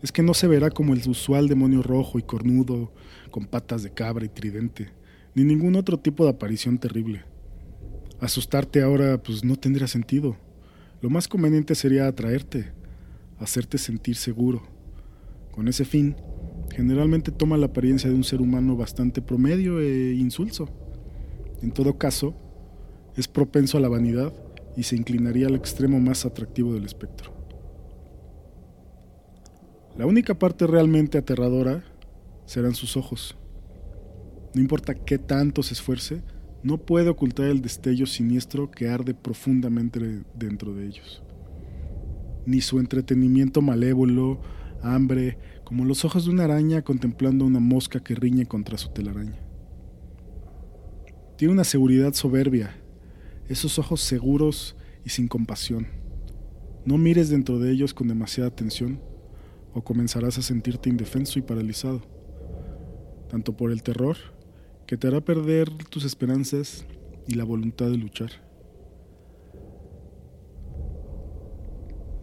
es 0.03 0.13
que 0.13 0.23
no 0.23 0.35
se 0.35 0.47
verá 0.47 0.71
como 0.71 0.95
el 0.95 1.09
usual 1.09 1.49
demonio 1.49 1.83
rojo 1.83 2.19
y 2.19 2.23
cornudo, 2.23 2.93
con 3.31 3.47
patas 3.47 3.83
de 3.83 3.91
cabra 3.91 4.25
y 4.25 4.29
tridente, 4.29 4.91
ni 5.35 5.45
ningún 5.45 5.77
otro 5.77 5.99
tipo 5.99 6.25
de 6.25 6.31
aparición 6.31 6.79
terrible. 6.79 7.25
Asustarte 8.21 8.83
ahora 8.83 9.23
pues 9.23 9.45
no 9.45 9.57
tendría 9.57 9.87
sentido. 9.87 10.37
Lo 11.03 11.11
más 11.11 11.29
conveniente 11.29 11.75
sería 11.75 12.07
atraerte, 12.07 12.73
hacerte 13.39 13.79
sentir 13.79 14.17
seguro. 14.17 14.63
Con 15.53 15.69
ese 15.69 15.85
fin, 15.85 16.17
generalmente 16.75 17.31
toma 17.31 17.57
la 17.57 17.67
apariencia 17.67 18.09
de 18.09 18.17
un 18.17 18.25
ser 18.25 18.41
humano 18.41 18.77
bastante 18.77 19.21
promedio 19.21 19.81
e 19.81 20.15
insulso. 20.15 20.69
En 21.63 21.73
todo 21.73 21.99
caso, 21.99 22.35
es 23.17 23.29
propenso 23.29 23.79
a 23.79 23.81
la 23.81 23.89
vanidad 23.89 24.33
y 24.77 24.83
se 24.83 24.97
inclinaría 24.97 25.47
al 25.47 25.55
extremo 25.55 26.01
más 26.01 26.25
atractivo 26.27 26.75
del 26.75 26.85
espectro. 26.85 27.36
La 29.99 30.05
única 30.05 30.39
parte 30.39 30.67
realmente 30.67 31.17
aterradora 31.17 31.83
serán 32.45 32.75
sus 32.75 32.99
ojos. 32.99 33.35
No 34.55 34.61
importa 34.61 34.95
qué 34.95 35.17
tanto 35.17 35.63
se 35.63 35.73
esfuerce, 35.73 36.23
no 36.63 36.77
puede 36.77 37.09
ocultar 37.09 37.47
el 37.47 37.63
destello 37.63 38.05
siniestro 38.05 38.71
que 38.71 38.89
arde 38.89 39.15
profundamente 39.15 40.23
dentro 40.35 40.75
de 40.75 40.87
ellos. 40.87 41.23
Ni 42.45 42.61
su 42.61 42.79
entretenimiento 42.79 43.63
malévolo, 43.63 44.43
hambre, 44.83 45.39
como 45.65 45.87
los 45.87 46.05
ojos 46.05 46.27
de 46.27 46.31
una 46.31 46.45
araña 46.45 46.83
contemplando 46.83 47.47
una 47.47 47.61
mosca 47.61 48.01
que 48.01 48.15
riñe 48.15 48.45
contra 48.45 48.77
su 48.77 48.91
telaraña. 48.91 49.41
Tiene 51.39 51.55
una 51.55 51.65
seguridad 51.65 52.13
soberbia, 52.13 52.77
esos 53.49 53.79
ojos 53.79 54.03
seguros 54.03 54.77
y 55.07 55.11
sin 55.11 55.27
compasión. 55.27 55.87
No 56.85 56.99
mires 56.99 57.31
dentro 57.31 57.59
de 57.59 57.73
ellos 57.73 57.95
con 57.95 58.09
demasiada 58.09 58.49
atención 58.49 59.01
o 59.77 59.85
comenzarás 59.85 60.39
a 60.39 60.43
sentirte 60.43 60.89
indefenso 60.89 61.39
y 61.39 61.43
paralizado, 61.43 62.01
tanto 63.29 63.55
por 63.55 63.71
el 63.71 63.83
terror, 63.83 64.17
que 64.87 64.97
te 64.97 65.07
hará 65.07 65.21
perder 65.21 65.69
tus 65.91 66.05
esperanzas 66.05 66.87
y 67.29 67.35
la 67.35 67.45
voluntad 67.45 67.91
de 67.91 67.99
luchar. 67.99 68.47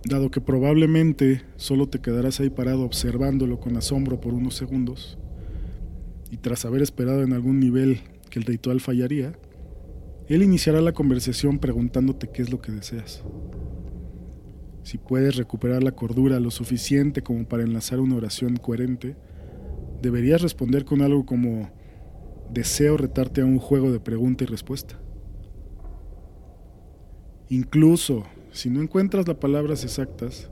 dado 0.05 0.29
que 0.31 0.41
probablemente 0.41 1.43
solo 1.55 1.88
te 1.88 2.00
quedarás 2.00 2.39
ahí 2.39 2.50
parado 2.50 2.83
observándolo 2.83 3.60
con 3.60 3.77
asombro 3.77 4.19
por 4.19 4.33
unos 4.33 4.55
segundos, 4.55 5.17
y 6.29 6.38
tras 6.38 6.65
haber 6.65 6.81
esperado 6.81 7.24
en 7.24 7.33
algún 7.33 7.60
nivel 7.60 8.01
que 8.29 8.39
el 8.39 8.45
ritual 8.45 8.81
fallaría, 8.81 9.33
él 10.27 10.41
iniciará 10.43 10.81
la 10.81 10.93
conversación 10.93 11.60
preguntándote 11.60 12.29
qué 12.31 12.41
es 12.41 12.51
lo 12.51 12.60
que 12.60 12.72
deseas. 12.72 13.24
Si 14.83 14.97
puedes 14.97 15.37
recuperar 15.37 15.81
la 15.81 15.93
cordura 15.93 16.39
lo 16.39 16.51
suficiente 16.51 17.21
como 17.23 17.45
para 17.45 17.63
enlazar 17.63 17.99
una 17.99 18.15
oración 18.15 18.57
coherente, 18.57 19.15
deberías 20.01 20.41
responder 20.41 20.83
con 20.83 21.01
algo 21.01 21.25
como 21.25 21.71
deseo 22.51 22.97
retarte 22.97 23.41
a 23.41 23.45
un 23.45 23.59
juego 23.59 23.91
de 23.91 23.99
pregunta 23.99 24.43
y 24.43 24.47
respuesta. 24.47 24.99
Incluso 27.49 28.25
si 28.51 28.69
no 28.69 28.81
encuentras 28.81 29.27
las 29.27 29.37
palabras 29.37 29.83
exactas, 29.83 30.49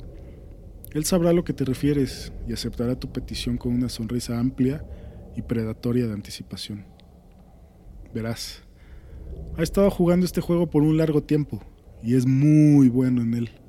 Él 0.93 1.05
sabrá 1.05 1.29
a 1.29 1.33
lo 1.33 1.43
que 1.43 1.53
te 1.53 1.65
refieres 1.65 2.33
y 2.47 2.53
aceptará 2.53 2.99
tu 2.99 3.11
petición 3.11 3.57
con 3.57 3.73
una 3.73 3.89
sonrisa 3.89 4.39
amplia 4.39 4.83
y 5.35 5.41
predatoria 5.43 6.07
de 6.07 6.13
anticipación. 6.13 6.85
Verás, 8.13 8.63
ha 9.57 9.61
estado 9.61 9.91
jugando 9.91 10.25
este 10.25 10.41
juego 10.41 10.69
por 10.69 10.83
un 10.83 10.97
largo 10.97 11.21
tiempo 11.21 11.61
y 12.01 12.15
es 12.15 12.25
muy 12.25 12.89
bueno 12.89 13.21
en 13.21 13.33
él. 13.35 13.60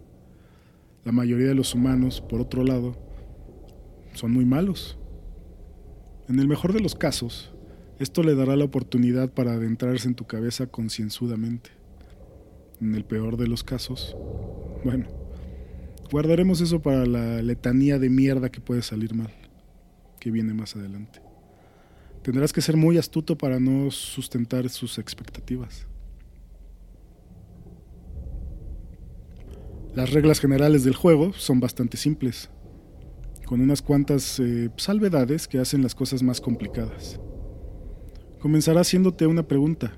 La 1.04 1.12
mayoría 1.12 1.49
de 1.49 1.54
los 1.54 1.75
humanos, 1.75 2.21
por 2.21 2.40
otro 2.40 2.62
lado, 2.62 2.97
son 4.14 4.30
muy 4.32 4.44
malos. 4.44 4.99
En 6.28 6.38
el 6.38 6.47
mejor 6.47 6.73
de 6.73 6.80
los 6.80 6.94
casos, 6.94 7.52
esto 7.99 8.23
le 8.23 8.35
dará 8.35 8.56
la 8.56 8.64
oportunidad 8.64 9.32
para 9.32 9.52
adentrarse 9.52 10.06
en 10.09 10.14
tu 10.14 10.26
cabeza 10.26 10.66
concienzudamente. 10.66 11.71
En 12.80 12.94
el 12.94 13.04
peor 13.04 13.37
de 13.37 13.49
los 13.49 13.64
casos, 13.64 14.16
bueno, 14.85 15.06
guardaremos 16.11 16.61
eso 16.61 16.82
para 16.82 17.06
la 17.06 17.42
letanía 17.42 17.99
de 17.99 18.09
mierda 18.09 18.50
que 18.50 18.61
puede 18.61 18.82
salir 18.82 19.14
mal, 19.14 19.32
que 20.21 20.30
viene 20.30 20.54
más 20.54 20.76
adelante. 20.76 21.21
Tendrás 22.23 22.52
que 22.52 22.61
ser 22.61 22.76
muy 22.76 22.99
astuto 22.99 23.37
para 23.37 23.59
no 23.59 23.90
sustentar 23.90 24.68
sus 24.68 24.99
expectativas. 24.99 25.87
Las 29.95 30.11
reglas 30.11 30.41
generales 30.41 30.85
del 30.85 30.95
juego 30.95 31.35
son 31.35 31.61
bastante 31.61 31.99
simples, 31.99 32.49
con 33.45 33.61
unas 33.61 33.83
cuantas 33.83 34.41
eh, 34.41 34.71
salvedades 34.77 35.47
que 35.47 35.59
hacen 35.59 35.83
las 35.83 35.95
cosas 35.95 36.23
más 36.23 36.41
complicadas. 36.41 37.21
Comenzará 38.41 38.81
haciéndote 38.81 39.27
una 39.27 39.47
pregunta. 39.47 39.93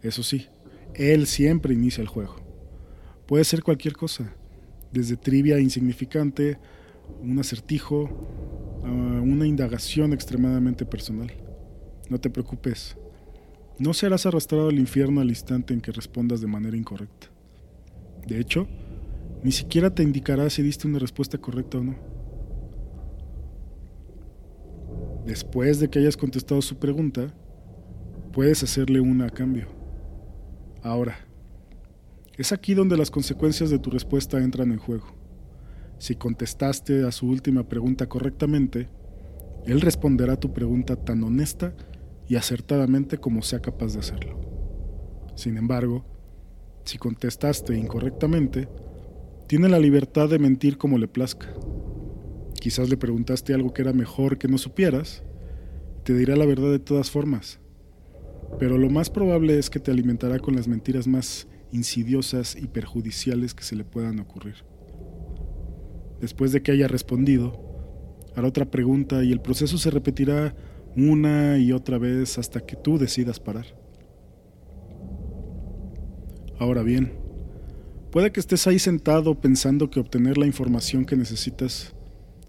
Eso 0.00 0.22
sí, 0.22 0.46
él 0.94 1.26
siempre 1.26 1.74
inicia 1.74 2.02
el 2.02 2.08
juego. 2.08 2.36
Puede 3.26 3.42
ser 3.42 3.64
cualquier 3.64 3.94
cosa, 3.96 4.32
desde 4.92 5.16
trivia 5.16 5.58
insignificante, 5.58 6.58
un 7.20 7.36
acertijo, 7.40 8.08
a 8.84 8.88
una 8.88 9.44
indagación 9.44 10.12
extremadamente 10.12 10.86
personal. 10.86 11.32
No 12.08 12.20
te 12.20 12.30
preocupes, 12.30 12.96
no 13.80 13.92
serás 13.92 14.24
arrastrado 14.24 14.68
al 14.68 14.78
infierno 14.78 15.20
al 15.20 15.30
instante 15.30 15.74
en 15.74 15.80
que 15.80 15.90
respondas 15.90 16.40
de 16.40 16.46
manera 16.46 16.76
incorrecta. 16.76 17.26
De 18.24 18.38
hecho, 18.38 18.68
ni 19.46 19.52
siquiera 19.52 19.94
te 19.94 20.02
indicará 20.02 20.50
si 20.50 20.60
diste 20.60 20.88
una 20.88 20.98
respuesta 20.98 21.38
correcta 21.38 21.78
o 21.78 21.84
no. 21.84 21.94
Después 25.24 25.78
de 25.78 25.88
que 25.88 26.00
hayas 26.00 26.16
contestado 26.16 26.60
su 26.62 26.78
pregunta, 26.78 27.32
puedes 28.32 28.64
hacerle 28.64 28.98
una 28.98 29.26
a 29.26 29.30
cambio. 29.30 29.68
Ahora, 30.82 31.20
es 32.36 32.50
aquí 32.50 32.74
donde 32.74 32.96
las 32.96 33.08
consecuencias 33.08 33.70
de 33.70 33.78
tu 33.78 33.88
respuesta 33.88 34.42
entran 34.42 34.72
en 34.72 34.78
juego. 34.78 35.14
Si 35.98 36.16
contestaste 36.16 37.06
a 37.06 37.12
su 37.12 37.28
última 37.28 37.68
pregunta 37.68 38.08
correctamente, 38.08 38.88
él 39.64 39.80
responderá 39.80 40.34
tu 40.34 40.52
pregunta 40.52 40.96
tan 40.96 41.22
honesta 41.22 41.72
y 42.26 42.34
acertadamente 42.34 43.18
como 43.18 43.42
sea 43.42 43.60
capaz 43.60 43.92
de 43.92 44.00
hacerlo. 44.00 44.40
Sin 45.36 45.56
embargo, 45.56 46.04
si 46.82 46.98
contestaste 46.98 47.78
incorrectamente, 47.78 48.68
tiene 49.46 49.68
la 49.68 49.78
libertad 49.78 50.28
de 50.28 50.38
mentir 50.38 50.76
como 50.76 50.98
le 50.98 51.08
plazca. 51.08 51.46
Quizás 52.60 52.88
le 52.90 52.96
preguntaste 52.96 53.54
algo 53.54 53.72
que 53.72 53.82
era 53.82 53.92
mejor 53.92 54.38
que 54.38 54.48
no 54.48 54.58
supieras, 54.58 55.22
te 56.04 56.14
dirá 56.14 56.36
la 56.36 56.46
verdad 56.46 56.70
de 56.70 56.78
todas 56.78 57.10
formas, 57.10 57.60
pero 58.58 58.78
lo 58.78 58.90
más 58.90 59.10
probable 59.10 59.58
es 59.58 59.70
que 59.70 59.80
te 59.80 59.90
alimentará 59.90 60.38
con 60.38 60.56
las 60.56 60.66
mentiras 60.66 61.06
más 61.06 61.46
insidiosas 61.72 62.56
y 62.56 62.66
perjudiciales 62.66 63.54
que 63.54 63.64
se 63.64 63.76
le 63.76 63.84
puedan 63.84 64.18
ocurrir. 64.18 64.64
Después 66.20 66.52
de 66.52 66.62
que 66.62 66.72
haya 66.72 66.88
respondido, 66.88 67.60
hará 68.34 68.48
otra 68.48 68.64
pregunta 68.70 69.22
y 69.22 69.32
el 69.32 69.40
proceso 69.40 69.78
se 69.78 69.90
repetirá 69.90 70.54
una 70.96 71.58
y 71.58 71.72
otra 71.72 71.98
vez 71.98 72.38
hasta 72.38 72.60
que 72.60 72.74
tú 72.74 72.98
decidas 72.98 73.38
parar. 73.38 73.66
Ahora 76.58 76.82
bien, 76.82 77.25
puede 78.10 78.32
que 78.32 78.40
estés 78.40 78.66
ahí 78.66 78.78
sentado 78.78 79.40
pensando 79.40 79.90
que 79.90 80.00
obtener 80.00 80.38
la 80.38 80.46
información 80.46 81.04
que 81.04 81.16
necesitas 81.16 81.94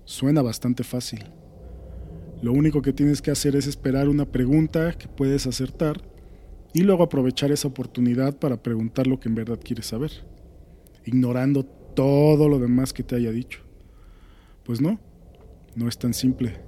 suena 0.06 0.42
bastante 0.42 0.84
fácil. 0.84 1.26
Lo 2.42 2.54
único 2.54 2.82
que 2.82 2.94
tienes 2.94 3.22
que 3.22 3.32
hacer 3.32 3.56
es 3.56 3.68
esperar 3.68 4.08
una 4.08 4.26
pregunta 4.26 4.94
que 4.94 5.08
puedes 5.08 5.48
acertar 5.48 6.02
y 6.74 6.84
luego 6.84 7.04
aprovechar 7.04 7.52
esa 7.52 7.68
oportunidad 7.68 8.38
para 8.38 8.62
preguntar 8.62 9.08
lo 9.08 9.20
que 9.20 9.30
en 9.30 9.36
verdad 9.36 9.60
quieres 9.64 9.88
saber, 9.88 10.12
ignorando 11.04 11.64
todo 11.64 12.48
lo 12.48 12.60
demás 12.60 12.94
que 12.94 13.04
te 13.04 13.16
haya 13.16 13.32
dicho. 13.32 13.62
Pues 14.64 14.82
no, 14.82 15.00
no 15.76 15.88
es 15.88 15.98
tan 15.98 16.14
simple. 16.14 16.62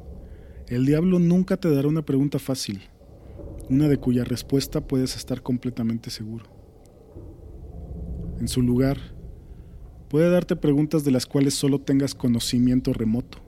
El 0.68 0.86
diablo 0.86 1.20
nunca 1.20 1.58
te 1.58 1.70
dará 1.70 1.88
una 1.88 2.04
pregunta 2.04 2.40
fácil, 2.40 2.82
una 3.70 3.88
de 3.88 3.98
cuya 3.98 4.24
respuesta 4.24 4.82
puedes 4.82 5.16
estar 5.16 5.44
completamente 5.44 6.10
seguro. 6.10 6.59
En 8.40 8.48
su 8.48 8.62
lugar, 8.62 8.98
puede 10.10 10.30
darte 10.30 10.56
preguntas 10.56 11.04
de 11.04 11.12
las 11.12 11.26
cuales 11.26 11.54
solo 11.54 11.82
tengas 11.82 12.16
conocimiento 12.16 12.94
remoto, 12.94 13.40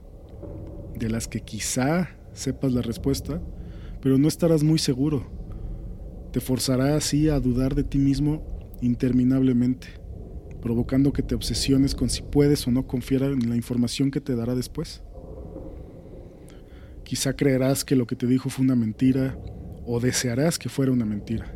de 0.98 1.08
las 1.08 1.28
que 1.28 1.40
quizá 1.40 2.10
sepas 2.34 2.72
la 2.72 2.82
respuesta, 2.82 3.40
pero 4.00 4.18
no 4.18 4.28
estarás 4.28 4.62
muy 4.62 4.78
seguro. 4.78 5.24
Te 6.32 6.40
forzará 6.40 6.96
así 6.96 7.28
a 7.28 7.40
dudar 7.40 7.74
de 7.74 7.84
ti 7.84 7.98
mismo 7.98 8.78
interminablemente, 8.80 9.88
provocando 10.60 11.12
que 11.12 11.22
te 11.22 11.34
obsesiones 11.34 11.94
con 11.94 12.10
si 12.10 12.22
puedes 12.22 12.66
o 12.66 12.70
no 12.70 12.86
confiar 12.86 13.22
en 13.22 13.48
la 13.48 13.56
información 13.56 14.10
que 14.10 14.20
te 14.20 14.36
dará 14.36 14.54
después. 14.54 15.02
Quizá 17.04 17.34
creerás 17.34 17.84
que 17.84 17.96
lo 17.96 18.06
que 18.06 18.16
te 18.16 18.26
dijo 18.26 18.48
fue 18.48 18.64
una 18.64 18.76
mentira 18.76 19.38
o 19.84 20.00
desearás 20.00 20.58
que 20.58 20.68
fuera 20.68 20.92
una 20.92 21.04
mentira, 21.04 21.54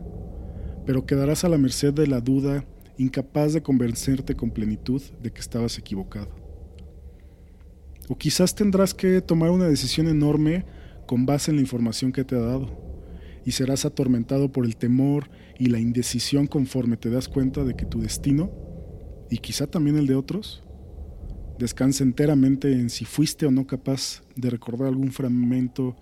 pero 0.84 1.06
quedarás 1.06 1.44
a 1.44 1.48
la 1.48 1.58
merced 1.58 1.92
de 1.92 2.06
la 2.06 2.20
duda, 2.20 2.64
incapaz 2.98 3.52
de 3.52 3.62
convencerte 3.62 4.34
con 4.34 4.50
plenitud 4.50 5.02
de 5.22 5.32
que 5.32 5.40
estabas 5.40 5.78
equivocado. 5.78 6.30
O 8.08 8.16
quizás 8.16 8.54
tendrás 8.54 8.94
que 8.94 9.20
tomar 9.20 9.50
una 9.50 9.68
decisión 9.68 10.08
enorme 10.08 10.64
con 11.06 11.26
base 11.26 11.50
en 11.50 11.56
la 11.56 11.62
información 11.62 12.12
que 12.12 12.24
te 12.24 12.36
ha 12.36 12.40
dado, 12.40 12.84
y 13.44 13.52
serás 13.52 13.84
atormentado 13.84 14.50
por 14.50 14.64
el 14.64 14.76
temor 14.76 15.30
y 15.58 15.66
la 15.66 15.78
indecisión 15.78 16.46
conforme 16.46 16.96
te 16.96 17.10
das 17.10 17.28
cuenta 17.28 17.64
de 17.64 17.74
que 17.74 17.86
tu 17.86 18.00
destino, 18.00 18.50
y 19.30 19.38
quizá 19.38 19.66
también 19.66 19.96
el 19.96 20.06
de 20.06 20.14
otros, 20.14 20.62
Descansa 21.58 22.04
enteramente 22.04 22.70
en 22.70 22.90
si 22.90 23.06
fuiste 23.06 23.46
o 23.46 23.50
no 23.50 23.66
capaz 23.66 24.22
de 24.34 24.50
recordar 24.50 24.88
algún 24.88 25.10
fragmento 25.10 25.96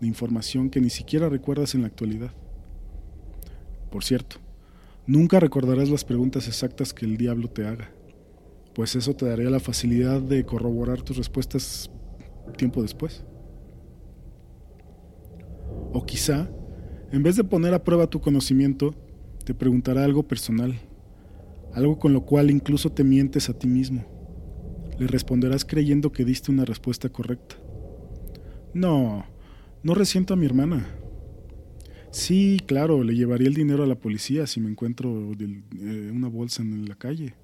de 0.00 0.06
información 0.06 0.70
que 0.70 0.80
ni 0.80 0.88
siquiera 0.88 1.28
recuerdas 1.28 1.74
en 1.74 1.82
la 1.82 1.88
actualidad. 1.88 2.30
Por 3.90 4.04
cierto, 4.04 4.36
nunca 5.10 5.40
recordarás 5.40 5.88
las 5.88 6.04
preguntas 6.04 6.46
exactas 6.46 6.94
que 6.94 7.06
el 7.06 7.16
diablo 7.16 7.48
te 7.48 7.66
haga, 7.66 7.90
pues 8.74 8.96
eso 8.96 9.14
te 9.14 9.26
daría 9.26 9.50
la 9.50 9.60
facilidad 9.60 10.20
de 10.20 10.44
corroborar 10.44 11.02
tus 11.02 11.16
respuestas 11.16 11.90
tiempo 12.56 12.82
después. 12.82 13.24
O 15.92 16.04
quizá, 16.06 16.48
en 17.12 17.22
vez 17.22 17.36
de 17.36 17.44
poner 17.44 17.74
a 17.74 17.82
prueba 17.82 18.06
tu 18.06 18.20
conocimiento, 18.20 18.94
te 19.44 19.54
preguntará 19.54 20.04
algo 20.04 20.22
personal, 20.22 20.78
algo 21.72 21.98
con 21.98 22.12
lo 22.12 22.24
cual 22.24 22.50
incluso 22.50 22.90
te 22.92 23.04
mientes 23.04 23.48
a 23.48 23.58
ti 23.58 23.66
mismo 23.66 24.04
le 25.00 25.06
responderás 25.06 25.64
creyendo 25.64 26.12
que 26.12 26.26
diste 26.26 26.52
una 26.52 26.66
respuesta 26.66 27.08
correcta. 27.08 27.56
No, 28.74 29.24
no 29.82 29.94
resiento 29.94 30.34
a 30.34 30.36
mi 30.36 30.44
hermana. 30.44 30.99
Sí, 32.10 32.58
claro, 32.66 33.04
le 33.04 33.14
llevaría 33.14 33.46
el 33.46 33.54
dinero 33.54 33.84
a 33.84 33.86
la 33.86 33.94
policía 33.94 34.46
si 34.46 34.60
me 34.60 34.68
encuentro 34.68 35.32
eh, 35.38 36.10
una 36.12 36.28
bolsa 36.28 36.62
en 36.62 36.88
la 36.88 36.96
calle. 36.96 37.34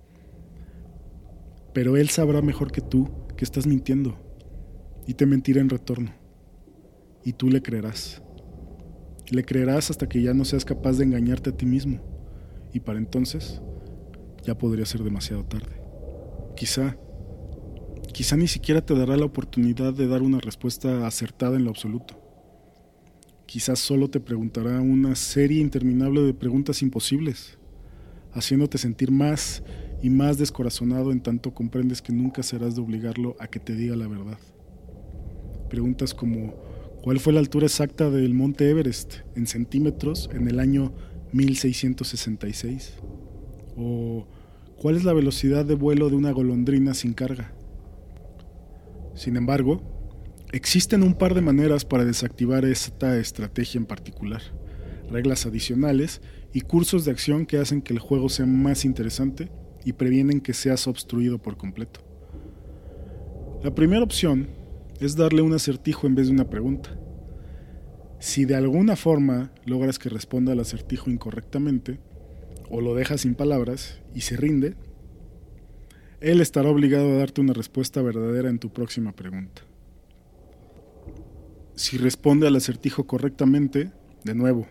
Pero 1.72 1.96
él 1.96 2.08
sabrá 2.08 2.42
mejor 2.42 2.72
que 2.72 2.80
tú 2.80 3.08
que 3.36 3.44
estás 3.44 3.66
mintiendo 3.66 4.18
y 5.06 5.14
te 5.14 5.26
mentirá 5.26 5.60
en 5.60 5.68
retorno. 5.68 6.12
Y 7.22 7.32
tú 7.32 7.48
le 7.48 7.62
creerás. 7.62 8.22
Le 9.30 9.44
creerás 9.44 9.90
hasta 9.90 10.08
que 10.08 10.22
ya 10.22 10.34
no 10.34 10.44
seas 10.44 10.64
capaz 10.64 10.98
de 10.98 11.04
engañarte 11.04 11.50
a 11.50 11.56
ti 11.56 11.66
mismo. 11.66 12.00
Y 12.72 12.80
para 12.80 12.98
entonces 12.98 13.60
ya 14.42 14.58
podría 14.58 14.86
ser 14.86 15.02
demasiado 15.02 15.44
tarde. 15.44 15.80
Quizá 16.56 16.96
quizá 18.12 18.36
ni 18.36 18.48
siquiera 18.48 18.80
te 18.80 18.94
dará 18.94 19.16
la 19.16 19.26
oportunidad 19.26 19.92
de 19.92 20.06
dar 20.06 20.22
una 20.22 20.38
respuesta 20.38 21.06
acertada 21.06 21.56
en 21.56 21.64
lo 21.64 21.70
absoluto. 21.70 22.25
Quizás 23.46 23.78
solo 23.78 24.10
te 24.10 24.18
preguntará 24.18 24.80
una 24.80 25.14
serie 25.14 25.60
interminable 25.60 26.22
de 26.22 26.34
preguntas 26.34 26.82
imposibles, 26.82 27.56
haciéndote 28.32 28.76
sentir 28.76 29.12
más 29.12 29.62
y 30.02 30.10
más 30.10 30.36
descorazonado 30.36 31.12
en 31.12 31.20
tanto 31.20 31.54
comprendes 31.54 32.02
que 32.02 32.12
nunca 32.12 32.42
serás 32.42 32.74
de 32.74 32.82
obligarlo 32.82 33.36
a 33.38 33.46
que 33.46 33.60
te 33.60 33.76
diga 33.76 33.94
la 33.94 34.08
verdad. 34.08 34.38
Preguntas 35.70 36.12
como 36.12 36.54
¿cuál 37.02 37.20
fue 37.20 37.32
la 37.32 37.38
altura 37.38 37.66
exacta 37.66 38.10
del 38.10 38.34
monte 38.34 38.68
Everest 38.68 39.18
en 39.36 39.46
centímetros 39.46 40.28
en 40.32 40.48
el 40.48 40.58
año 40.58 40.92
1666? 41.32 42.94
¿O 43.76 44.26
cuál 44.76 44.96
es 44.96 45.04
la 45.04 45.12
velocidad 45.12 45.64
de 45.64 45.76
vuelo 45.76 46.10
de 46.10 46.16
una 46.16 46.32
golondrina 46.32 46.94
sin 46.94 47.12
carga? 47.12 47.52
Sin 49.14 49.36
embargo, 49.36 49.95
existen 50.52 51.02
un 51.02 51.14
par 51.14 51.34
de 51.34 51.40
maneras 51.40 51.84
para 51.84 52.04
desactivar 52.04 52.64
esta 52.64 53.18
estrategia 53.18 53.78
en 53.78 53.86
particular, 53.86 54.42
reglas 55.10 55.46
adicionales 55.46 56.20
y 56.52 56.62
cursos 56.62 57.04
de 57.04 57.10
acción 57.10 57.46
que 57.46 57.58
hacen 57.58 57.82
que 57.82 57.92
el 57.92 57.98
juego 57.98 58.28
sea 58.28 58.46
más 58.46 58.84
interesante 58.84 59.50
y 59.84 59.92
previenen 59.92 60.40
que 60.40 60.54
seas 60.54 60.86
obstruido 60.86 61.38
por 61.38 61.56
completo. 61.56 62.00
La 63.62 63.74
primera 63.74 64.02
opción 64.02 64.48
es 65.00 65.16
darle 65.16 65.42
un 65.42 65.52
acertijo 65.52 66.06
en 66.06 66.14
vez 66.14 66.26
de 66.26 66.32
una 66.32 66.48
pregunta. 66.48 66.96
Si 68.18 68.44
de 68.44 68.56
alguna 68.56 68.96
forma 68.96 69.52
logras 69.64 69.98
que 69.98 70.08
responda 70.08 70.52
al 70.52 70.60
acertijo 70.60 71.10
incorrectamente, 71.10 71.98
o 72.68 72.80
lo 72.80 72.94
dejas 72.94 73.20
sin 73.20 73.34
palabras 73.34 74.00
y 74.14 74.22
se 74.22 74.36
rinde, 74.36 74.74
él 76.20 76.40
estará 76.40 76.70
obligado 76.70 77.12
a 77.12 77.16
darte 77.18 77.40
una 77.40 77.52
respuesta 77.52 78.02
verdadera 78.02 78.48
en 78.48 78.58
tu 78.58 78.72
próxima 78.72 79.12
pregunta. 79.12 79.62
Si 81.76 81.98
responde 81.98 82.46
al 82.46 82.56
acertijo 82.56 83.06
correctamente, 83.06 83.92
de 84.24 84.34
nuevo, 84.34 84.66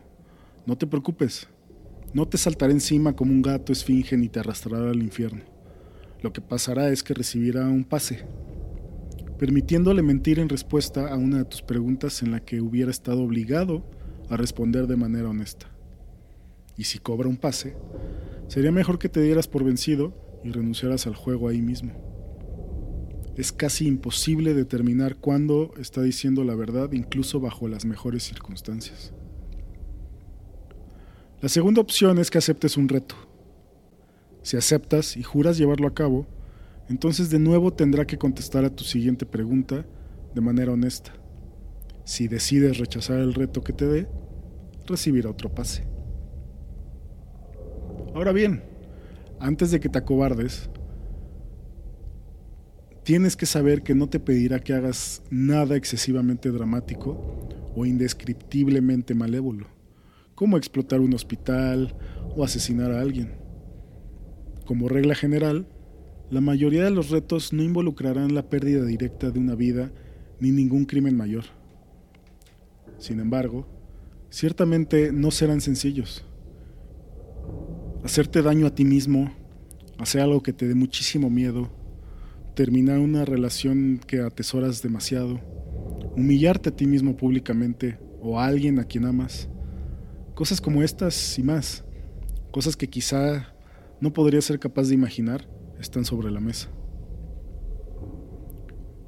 no 0.65 0.75
te 0.75 0.87
preocupes, 0.87 1.47
no 2.15 2.27
te 2.27 2.39
saltará 2.39 2.73
encima 2.73 3.15
como 3.15 3.31
un 3.31 3.43
gato 3.43 3.71
esfinge 3.71 4.17
ni 4.17 4.27
te 4.27 4.39
arrastrará 4.39 4.89
al 4.89 5.03
infierno. 5.03 5.43
Lo 6.23 6.33
que 6.33 6.41
pasará 6.41 6.89
es 6.89 7.03
que 7.03 7.13
recibirá 7.13 7.67
un 7.67 7.83
pase, 7.83 8.25
permitiéndole 9.37 10.01
mentir 10.01 10.39
en 10.39 10.49
respuesta 10.49 11.13
a 11.13 11.15
una 11.15 11.37
de 11.37 11.45
tus 11.45 11.61
preguntas 11.61 12.23
en 12.23 12.31
la 12.31 12.39
que 12.39 12.59
hubiera 12.59 12.89
estado 12.89 13.21
obligado 13.21 13.87
a 14.31 14.35
responder 14.35 14.87
de 14.87 14.97
manera 14.97 15.29
honesta. 15.29 15.67
Y 16.75 16.85
si 16.85 16.97
cobra 16.97 17.29
un 17.29 17.37
pase, 17.37 17.77
sería 18.47 18.71
mejor 18.71 18.97
que 18.97 19.09
te 19.09 19.21
dieras 19.21 19.47
por 19.47 19.63
vencido 19.63 20.39
y 20.43 20.49
renunciaras 20.49 21.05
al 21.05 21.15
juego 21.15 21.49
ahí 21.49 21.61
mismo. 21.61 22.14
Es 23.35 23.51
casi 23.51 23.87
imposible 23.87 24.53
determinar 24.53 25.17
cuándo 25.17 25.73
está 25.77 26.01
diciendo 26.01 26.43
la 26.43 26.55
verdad 26.55 26.93
incluso 26.93 27.39
bajo 27.39 27.67
las 27.67 27.85
mejores 27.85 28.23
circunstancias. 28.23 29.13
La 31.41 31.49
segunda 31.49 31.81
opción 31.81 32.17
es 32.17 32.31
que 32.31 32.37
aceptes 32.37 32.77
un 32.77 32.87
reto. 32.87 33.15
Si 34.41 34.55
aceptas 34.55 35.17
y 35.17 35.23
juras 35.23 35.57
llevarlo 35.57 35.87
a 35.87 35.93
cabo, 35.93 36.27
entonces 36.87 37.29
de 37.29 37.39
nuevo 37.39 37.73
tendrá 37.73 38.05
que 38.05 38.17
contestar 38.17 38.63
a 38.63 38.69
tu 38.69 38.83
siguiente 38.83 39.25
pregunta 39.25 39.85
de 40.33 40.41
manera 40.41 40.71
honesta. 40.71 41.13
Si 42.03 42.27
decides 42.27 42.77
rechazar 42.77 43.19
el 43.19 43.33
reto 43.33 43.63
que 43.63 43.73
te 43.73 43.85
dé, 43.85 44.07
recibirá 44.85 45.29
otro 45.29 45.53
pase. 45.53 45.83
Ahora 48.13 48.31
bien, 48.31 48.63
antes 49.39 49.71
de 49.71 49.79
que 49.79 49.89
te 49.89 49.97
acobardes, 49.97 50.69
tienes 53.05 53.37
que 53.37 53.45
saber 53.45 53.83
que 53.83 53.93
no 53.93 54.09
te 54.09 54.19
pedirá 54.19 54.59
que 54.59 54.73
hagas 54.73 55.21
nada 55.29 55.75
excesivamente 55.75 56.49
dramático 56.49 57.47
o 57.75 57.85
indescriptiblemente 57.85 59.13
malévolo, 59.13 59.67
como 60.33 60.57
explotar 60.57 60.99
un 61.01 61.13
hospital 61.13 61.95
o 62.35 62.43
asesinar 62.43 62.91
a 62.91 62.99
alguien. 62.99 63.33
Como 64.65 64.89
regla 64.89 65.13
general, 65.13 65.67
la 66.31 66.41
mayoría 66.41 66.83
de 66.83 66.89
los 66.89 67.11
retos 67.11 67.53
no 67.53 67.61
involucrarán 67.61 68.33
la 68.33 68.49
pérdida 68.49 68.83
directa 68.83 69.29
de 69.29 69.39
una 69.39 69.53
vida 69.53 69.91
ni 70.39 70.49
ningún 70.49 70.85
crimen 70.85 71.15
mayor. 71.15 71.43
Sin 72.97 73.19
embargo, 73.19 73.67
ciertamente 74.31 75.11
no 75.11 75.29
serán 75.29 75.61
sencillos. 75.61 76.25
Hacerte 78.03 78.41
daño 78.41 78.65
a 78.65 78.73
ti 78.73 78.83
mismo, 78.83 79.31
hacer 79.99 80.21
algo 80.21 80.41
que 80.41 80.53
te 80.53 80.67
dé 80.67 80.73
muchísimo 80.73 81.29
miedo, 81.29 81.69
terminar 82.55 82.99
una 82.99 83.25
relación 83.25 83.99
que 84.07 84.21
atesoras 84.21 84.81
demasiado, 84.81 85.41
humillarte 86.15 86.69
a 86.69 86.75
ti 86.75 86.87
mismo 86.87 87.17
públicamente 87.17 87.99
o 88.21 88.39
a 88.39 88.45
alguien 88.45 88.79
a 88.79 88.85
quien 88.85 89.05
amas. 89.05 89.49
Cosas 90.33 90.61
como 90.61 90.81
estas 90.81 91.37
y 91.37 91.43
más, 91.43 91.83
cosas 92.51 92.75
que 92.75 92.87
quizá 92.87 93.53
no 93.99 94.13
podrías 94.13 94.45
ser 94.45 94.59
capaz 94.59 94.87
de 94.87 94.95
imaginar, 94.95 95.47
están 95.79 96.05
sobre 96.05 96.31
la 96.31 96.39
mesa. 96.39 96.69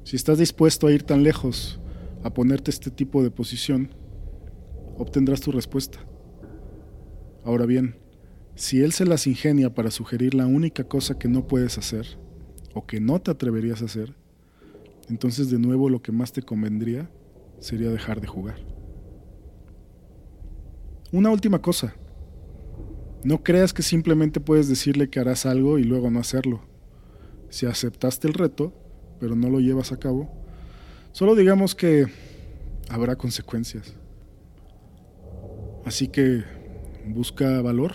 Si 0.04 0.16
estás 0.16 0.38
dispuesto 0.38 0.86
a 0.86 0.92
ir 0.92 1.02
tan 1.02 1.22
lejos, 1.22 1.80
a 2.22 2.32
ponerte 2.32 2.70
este 2.70 2.90
tipo 2.90 3.22
de 3.22 3.30
posición, 3.30 3.90
obtendrás 4.96 5.40
tu 5.40 5.52
respuesta. 5.52 5.98
Ahora 7.44 7.64
bien, 7.66 7.96
si 8.54 8.82
él 8.82 8.92
se 8.92 9.06
las 9.06 9.26
ingenia 9.26 9.72
para 9.72 9.90
sugerir 9.90 10.34
la 10.34 10.46
única 10.46 10.84
cosa 10.84 11.18
que 11.18 11.28
no 11.28 11.46
puedes 11.46 11.78
hacer, 11.78 12.18
o 12.78 12.86
que 12.86 13.00
no 13.00 13.20
te 13.20 13.32
atreverías 13.32 13.82
a 13.82 13.86
hacer, 13.86 14.14
entonces 15.08 15.50
de 15.50 15.58
nuevo 15.58 15.90
lo 15.90 16.00
que 16.00 16.12
más 16.12 16.32
te 16.32 16.42
convendría 16.42 17.10
sería 17.58 17.90
dejar 17.90 18.20
de 18.20 18.28
jugar. 18.28 18.60
Una 21.10 21.30
última 21.30 21.60
cosa. 21.60 21.96
No 23.24 23.42
creas 23.42 23.72
que 23.72 23.82
simplemente 23.82 24.38
puedes 24.38 24.68
decirle 24.68 25.10
que 25.10 25.18
harás 25.18 25.44
algo 25.44 25.80
y 25.80 25.82
luego 25.82 26.08
no 26.08 26.20
hacerlo. 26.20 26.60
Si 27.50 27.66
aceptaste 27.66 28.28
el 28.28 28.34
reto, 28.34 28.72
pero 29.18 29.34
no 29.34 29.50
lo 29.50 29.58
llevas 29.58 29.90
a 29.90 29.96
cabo, 29.96 30.30
solo 31.10 31.34
digamos 31.34 31.74
que 31.74 32.06
habrá 32.88 33.16
consecuencias. 33.16 33.96
Así 35.84 36.06
que 36.06 36.44
busca 37.06 37.60
valor, 37.60 37.94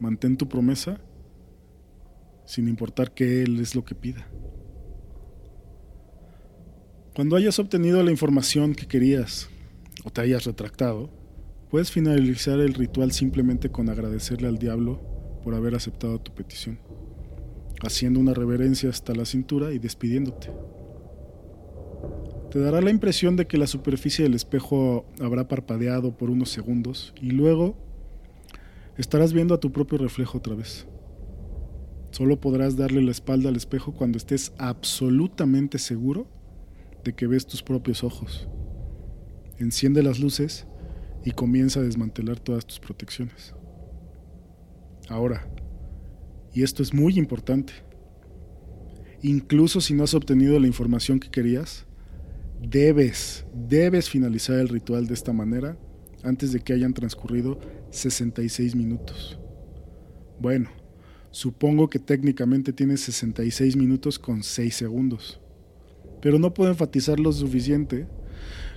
mantén 0.00 0.36
tu 0.36 0.48
promesa, 0.48 0.98
sin 2.46 2.68
importar 2.68 3.12
qué 3.12 3.42
Él 3.42 3.60
es 3.60 3.74
lo 3.74 3.84
que 3.84 3.94
pida. 3.94 4.26
Cuando 7.14 7.36
hayas 7.36 7.58
obtenido 7.58 8.02
la 8.02 8.10
información 8.10 8.74
que 8.74 8.86
querías 8.86 9.48
o 10.04 10.10
te 10.10 10.20
hayas 10.20 10.44
retractado, 10.44 11.10
Puedes 11.70 11.90
finalizar 11.90 12.60
el 12.60 12.74
ritual 12.74 13.10
simplemente 13.10 13.70
con 13.70 13.88
agradecerle 13.88 14.46
al 14.46 14.56
diablo 14.56 15.00
por 15.42 15.54
haber 15.54 15.74
aceptado 15.74 16.20
tu 16.20 16.32
petición, 16.32 16.78
haciendo 17.82 18.20
una 18.20 18.34
reverencia 18.34 18.88
hasta 18.88 19.14
la 19.14 19.24
cintura 19.24 19.72
y 19.72 19.80
despidiéndote. 19.80 20.52
Te 22.52 22.60
dará 22.60 22.80
la 22.80 22.90
impresión 22.90 23.34
de 23.34 23.48
que 23.48 23.58
la 23.58 23.66
superficie 23.66 24.22
del 24.22 24.34
espejo 24.34 25.06
habrá 25.20 25.48
parpadeado 25.48 26.16
por 26.16 26.30
unos 26.30 26.50
segundos 26.50 27.12
y 27.20 27.32
luego 27.32 27.76
estarás 28.96 29.32
viendo 29.32 29.52
a 29.52 29.60
tu 29.60 29.72
propio 29.72 29.98
reflejo 29.98 30.38
otra 30.38 30.54
vez. 30.54 30.86
Solo 32.10 32.40
podrás 32.40 32.76
darle 32.76 33.02
la 33.02 33.10
espalda 33.10 33.48
al 33.48 33.56
espejo 33.56 33.92
cuando 33.92 34.18
estés 34.18 34.52
absolutamente 34.58 35.78
seguro 35.78 36.26
de 37.04 37.14
que 37.14 37.26
ves 37.26 37.46
tus 37.46 37.62
propios 37.62 38.02
ojos. 38.04 38.48
Enciende 39.58 40.02
las 40.02 40.18
luces 40.18 40.66
y 41.24 41.32
comienza 41.32 41.80
a 41.80 41.82
desmantelar 41.82 42.38
todas 42.40 42.66
tus 42.66 42.78
protecciones. 42.78 43.54
Ahora, 45.08 45.48
y 46.52 46.62
esto 46.62 46.82
es 46.82 46.94
muy 46.94 47.18
importante, 47.18 47.72
incluso 49.22 49.80
si 49.80 49.94
no 49.94 50.04
has 50.04 50.14
obtenido 50.14 50.58
la 50.58 50.66
información 50.66 51.20
que 51.20 51.30
querías, 51.30 51.86
debes, 52.60 53.44
debes 53.54 54.08
finalizar 54.08 54.58
el 54.58 54.68
ritual 54.68 55.06
de 55.06 55.14
esta 55.14 55.32
manera 55.32 55.76
antes 56.22 56.52
de 56.52 56.60
que 56.60 56.72
hayan 56.72 56.94
transcurrido 56.94 57.58
66 57.90 58.74
minutos. 58.74 59.38
Bueno, 60.40 60.70
supongo 61.36 61.90
que 61.90 61.98
técnicamente 61.98 62.72
tienes 62.72 63.02
66 63.02 63.76
minutos 63.76 64.18
con 64.18 64.42
6 64.42 64.74
segundos, 64.74 65.38
pero 66.22 66.38
no 66.38 66.54
puedo 66.54 66.70
enfatizar 66.70 67.20
lo 67.20 67.30
suficiente 67.30 68.06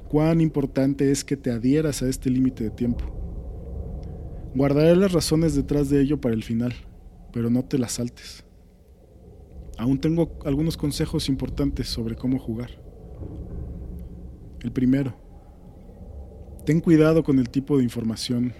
cuán 0.10 0.42
importante 0.42 1.10
es 1.10 1.24
que 1.24 1.38
te 1.38 1.52
adhieras 1.52 2.02
a 2.02 2.10
este 2.10 2.30
límite 2.30 2.66
de 2.66 2.70
tiempo. 2.70 3.06
Guardaré 4.54 4.94
las 4.98 5.14
razones 5.14 5.56
detrás 5.56 5.90
de 5.90 6.02
ello 6.02 6.20
para 6.20 6.36
el 6.36 6.44
final, 6.44 6.74
pero 7.32 7.50
no 7.50 7.64
te 7.64 7.78
las 7.78 7.94
saltes. 7.94 8.44
Aún 9.78 10.02
tengo 10.02 10.38
algunos 10.44 10.76
consejos 10.76 11.30
importantes 11.30 11.88
sobre 11.88 12.18
cómo 12.18 12.40
jugar. 12.40 12.72
El 14.60 14.74
primero, 14.74 15.16
ten 16.66 16.82
cuidado 16.82 17.24
con 17.24 17.40
el 17.40 17.50
tipo 17.50 17.78
de 17.78 17.86
información 17.86 18.52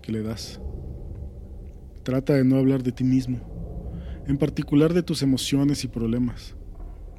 que 0.00 0.12
le 0.12 0.22
das. 0.22 0.60
Trata 2.08 2.32
de 2.32 2.42
no 2.42 2.56
hablar 2.56 2.82
de 2.82 2.90
ti 2.90 3.04
mismo, 3.04 3.38
en 4.26 4.38
particular 4.38 4.94
de 4.94 5.02
tus 5.02 5.20
emociones 5.20 5.84
y 5.84 5.88
problemas, 5.88 6.56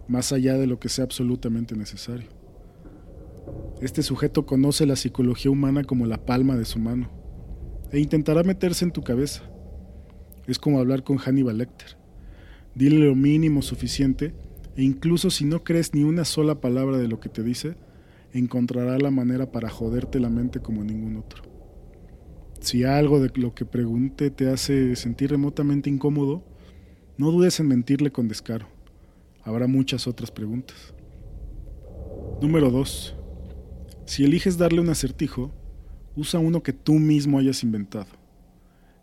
más 0.08 0.32
allá 0.32 0.58
de 0.58 0.65
lo 0.65 0.80
que 0.80 0.89
sea 0.89 1.04
absolutamente 1.04 1.75
necesario. 1.75 2.28
Este 3.82 4.02
sujeto 4.02 4.47
conoce 4.47 4.88
la 4.88 4.95
psicología 4.95 5.52
humana 5.52 5.84
como 5.84 6.08
la 6.08 6.25
palma 6.25 6.56
de 6.56 6.65
su 6.65 6.80
mano 6.80 7.12
e 7.91 7.99
intentará 7.99 8.41
meterse 8.41 8.84
en 8.84 8.89
tu 8.89 9.04
cabeza. 9.04 9.43
Es 10.47 10.58
como 10.58 10.80
hablar 10.80 11.04
con 11.04 11.17
Hannibal 11.17 11.60
Lecter. 11.60 11.95
Dile 12.73 12.97
lo 12.97 13.13
mínimo 13.13 13.62
suficiente 13.62 14.34
e 14.75 14.82
incluso 14.82 15.30
si 15.30 15.45
no 15.45 15.63
crees 15.63 15.93
ni 15.93 16.04
una 16.04 16.25
sola 16.25 16.62
palabra 16.62 16.97
de 16.97 17.08
lo 17.08 17.19
que 17.19 17.30
te 17.30 17.43
dice, 17.43 17.75
encontrará 18.34 18.97
la 18.97 19.12
manera 19.12 19.52
para 19.52 19.69
joderte 19.69 20.19
la 20.19 20.32
mente 20.32 20.62
como 20.62 20.84
ningún 20.84 21.17
otro. 21.17 21.59
Si 22.60 22.84
algo 22.84 23.19
de 23.19 23.32
lo 23.36 23.54
que 23.54 23.65
pregunte 23.65 24.30
te 24.30 24.50
hace 24.50 24.95
sentir 24.95 25.32
remotamente 25.32 25.89
incómodo, 25.89 26.43
no 27.17 27.32
dudes 27.32 27.60
en 27.60 27.67
mentirle 27.67 28.12
con 28.12 28.28
descaro. 28.28 28.67
Habrá 29.43 29.67
muchas 29.67 30.08
otras 30.08 30.32
preguntas. 30.32 30.93
Número 32.41 32.69
2. 32.69 33.15
Si 34.06 34.24
eliges 34.24 34.58
darle 34.58 34.82
un 34.82 34.89
acertijo, 34.89 35.54
Usa 36.19 36.39
uno 36.39 36.63
que 36.63 36.74
tú 36.74 36.95
mismo 36.95 37.39
hayas 37.39 37.63
inventado. 37.63 38.08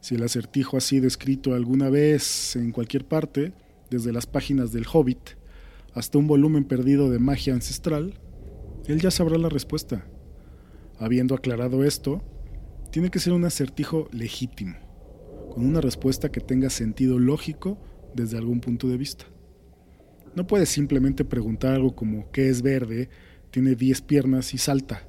Si 0.00 0.16
el 0.16 0.22
acertijo 0.22 0.76
ha 0.76 0.80
sido 0.80 1.06
escrito 1.06 1.54
alguna 1.54 1.88
vez 1.88 2.56
en 2.56 2.72
cualquier 2.72 3.06
parte, 3.06 3.54
desde 3.90 4.12
las 4.12 4.26
páginas 4.26 4.70
del 4.70 4.84
Hobbit 4.92 5.30
hasta 5.94 6.18
un 6.18 6.26
volumen 6.26 6.64
perdido 6.64 7.08
de 7.08 7.18
magia 7.18 7.54
ancestral, 7.54 8.20
él 8.86 9.00
ya 9.00 9.10
sabrá 9.10 9.38
la 9.38 9.48
respuesta. 9.48 10.06
Habiendo 10.98 11.34
aclarado 11.34 11.84
esto, 11.84 12.22
tiene 12.96 13.10
que 13.10 13.18
ser 13.18 13.34
un 13.34 13.44
acertijo 13.44 14.08
legítimo, 14.10 14.74
con 15.52 15.66
una 15.66 15.82
respuesta 15.82 16.32
que 16.32 16.40
tenga 16.40 16.70
sentido 16.70 17.18
lógico 17.18 17.76
desde 18.14 18.38
algún 18.38 18.60
punto 18.60 18.88
de 18.88 18.96
vista. 18.96 19.26
No 20.34 20.46
puedes 20.46 20.70
simplemente 20.70 21.22
preguntar 21.22 21.74
algo 21.74 21.94
como 21.94 22.30
¿qué 22.30 22.48
es 22.48 22.62
verde? 22.62 23.10
Tiene 23.50 23.74
10 23.74 24.00
piernas 24.00 24.54
y 24.54 24.56
salta, 24.56 25.06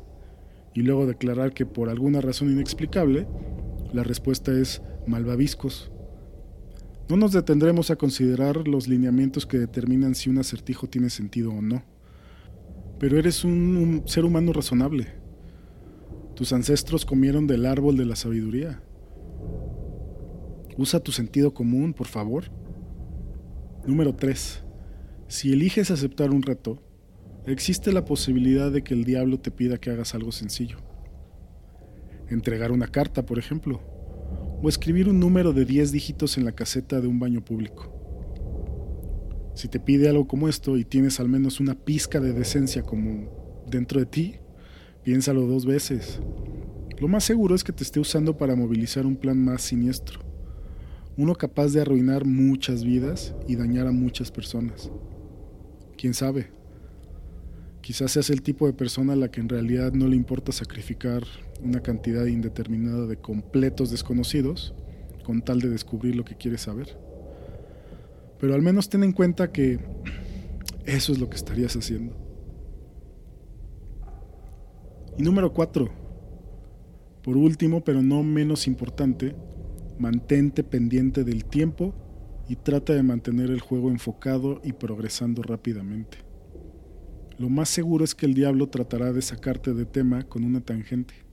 y 0.74 0.82
luego 0.82 1.06
declarar 1.06 1.54
que 1.54 1.66
por 1.66 1.88
alguna 1.88 2.20
razón 2.20 2.52
inexplicable, 2.52 3.26
la 3.94 4.04
respuesta 4.04 4.52
es 4.52 4.82
malvaviscos. 5.08 5.90
No 7.08 7.16
nos 7.16 7.32
detendremos 7.32 7.90
a 7.90 7.96
considerar 7.96 8.68
los 8.68 8.90
lineamientos 8.90 9.46
que 9.46 9.60
determinan 9.60 10.14
si 10.14 10.30
un 10.30 10.40
acertijo 10.40 10.88
tiene 10.88 11.10
sentido 11.10 11.52
o 11.52 11.62
no. 11.62 11.86
Pero 13.00 13.18
eres 13.18 13.46
un, 13.46 14.04
ser 14.08 14.26
humano 14.26 14.52
razonable. 14.52 15.08
Tus 16.38 16.54
ancestros 16.54 17.04
comieron 17.04 17.48
del 17.48 17.66
árbol 17.66 17.98
de 17.98 18.06
la 18.06 18.16
sabiduría. 18.16 18.82
Usa 20.78 21.02
tu 21.02 21.12
sentido 21.12 21.54
común, 21.54 21.94
por 21.94 22.08
favor. 22.08 22.46
Número 23.86 24.16
3. 24.16 24.64
Si 25.28 25.52
eliges 25.52 25.92
aceptar 25.92 26.32
un 26.32 26.44
reto, 26.44 26.82
existe 27.46 27.92
la 27.92 28.06
posibilidad 28.06 28.72
de 28.72 28.84
que 28.84 28.94
el 28.94 29.04
diablo 29.04 29.42
te 29.42 29.52
pida 29.52 29.78
que 29.78 29.90
hagas 29.90 30.16
algo 30.16 30.32
sencillo. 30.32 30.78
Entregar 32.30 32.72
una 32.72 32.88
carta, 32.88 33.26
por 33.26 33.38
ejemplo 33.38 33.82
o 34.62 34.70
escribir 34.70 35.08
un 35.08 35.20
número 35.20 35.54
de 35.54 35.66
10 35.66 35.92
dígitos 35.92 36.38
en 36.38 36.46
la 36.46 36.52
caseta 36.52 37.00
de 37.00 37.08
un 37.08 37.20
baño 37.20 37.44
público. 37.44 37.94
Si 39.56 39.68
te 39.68 39.80
pide 39.80 40.10
algo 40.10 40.28
como 40.28 40.48
esto 40.48 40.78
y 40.78 40.86
tienes 40.86 41.20
al 41.20 41.30
menos 41.30 41.60
una 41.60 41.76
pizca 41.76 42.20
de 42.20 42.34
decencia 42.34 42.84
como 42.84 43.64
dentro 43.68 44.00
de 44.00 44.06
ti, 44.06 44.36
piénsalo 45.08 45.48
dos 45.48 45.66
veces. 45.66 46.20
Lo 47.00 47.08
más 47.08 47.24
seguro 47.24 47.56
es 47.56 47.64
que 47.64 47.72
te 47.72 47.82
esté 47.82 47.98
usando 47.98 48.36
para 48.36 48.58
movilizar 48.58 49.06
un 49.06 49.16
plan 49.16 49.42
más 49.42 49.62
siniestro, 49.62 50.20
uno 51.16 51.34
capaz 51.34 51.72
de 51.72 51.80
arruinar 51.80 52.26
muchas 52.26 52.84
vidas 52.84 53.34
y 53.48 53.56
dañar 53.56 53.88
a 53.88 53.94
muchas 53.94 54.32
personas. 54.32 54.92
¿Quién 55.98 56.14
sabe? 56.14 56.48
Quizás 57.80 58.12
seas 58.12 58.30
el 58.32 58.42
tipo 58.42 58.68
de 58.68 58.74
persona 58.74 59.14
a 59.14 59.16
la 59.16 59.32
que 59.32 59.40
en 59.40 59.48
realidad 59.48 59.94
no 59.94 60.10
le 60.10 60.18
importa 60.18 60.52
sacrificar 60.52 61.24
una 61.64 61.80
cantidad 61.82 62.26
indeterminada 62.26 63.08
de 63.08 63.16
completos 63.16 63.92
desconocidos 63.92 64.74
con 65.24 65.42
tal 65.42 65.62
de 65.62 65.70
descubrir 65.70 66.18
lo 66.18 66.26
que 66.26 66.36
quieres 66.36 66.64
saber. 66.64 66.98
Pero 68.42 68.56
al 68.56 68.62
menos 68.62 68.90
ten 68.90 69.06
en 69.06 69.14
cuenta 69.14 69.54
que 69.54 69.80
eso 70.86 71.14
es 71.14 71.20
lo 71.20 71.30
que 71.30 71.38
estarías 71.38 71.78
haciendo. 71.78 72.27
Y 75.18 75.24
número 75.24 75.54
cuatro, 75.54 75.90
por 77.24 77.38
último, 77.38 77.84
pero 77.84 78.02
no 78.02 78.24
menos 78.24 78.68
importante, 78.68 79.36
mantente 79.98 80.64
pendiente 80.64 81.24
del 81.24 81.46
tiempo 81.46 81.94
y 82.48 82.56
trata 82.56 82.94
de 82.94 83.04
mantener 83.04 83.50
el 83.50 83.60
juego 83.60 83.90
enfocado 83.90 84.62
y 84.64 84.74
progresando 84.74 85.42
rápidamente. 85.42 86.20
Lo 87.38 87.50
más 87.50 87.70
seguro 87.70 88.04
es 88.04 88.16
que 88.16 88.26
el 88.26 88.34
diablo 88.34 88.68
tratará 88.68 89.12
de 89.12 89.22
sacarte 89.22 89.74
de 89.74 89.86
tema 89.86 90.24
con 90.24 90.44
una 90.44 90.62
tangente 90.62 91.28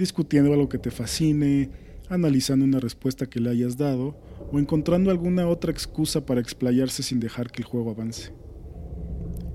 discutiendo 0.00 0.52
algo 0.54 0.68
que 0.68 0.78
te 0.78 0.90
fascine, 0.90 1.70
analizando 2.08 2.64
una 2.64 2.80
respuesta 2.80 3.26
que 3.26 3.38
le 3.38 3.50
hayas 3.50 3.76
dado 3.76 4.16
o 4.50 4.58
encontrando 4.58 5.10
alguna 5.10 5.46
otra 5.46 5.70
excusa 5.70 6.24
para 6.24 6.40
explayarse 6.40 7.02
sin 7.02 7.20
dejar 7.20 7.52
que 7.52 7.60
el 7.60 7.68
juego 7.68 7.90
avance. 7.90 8.32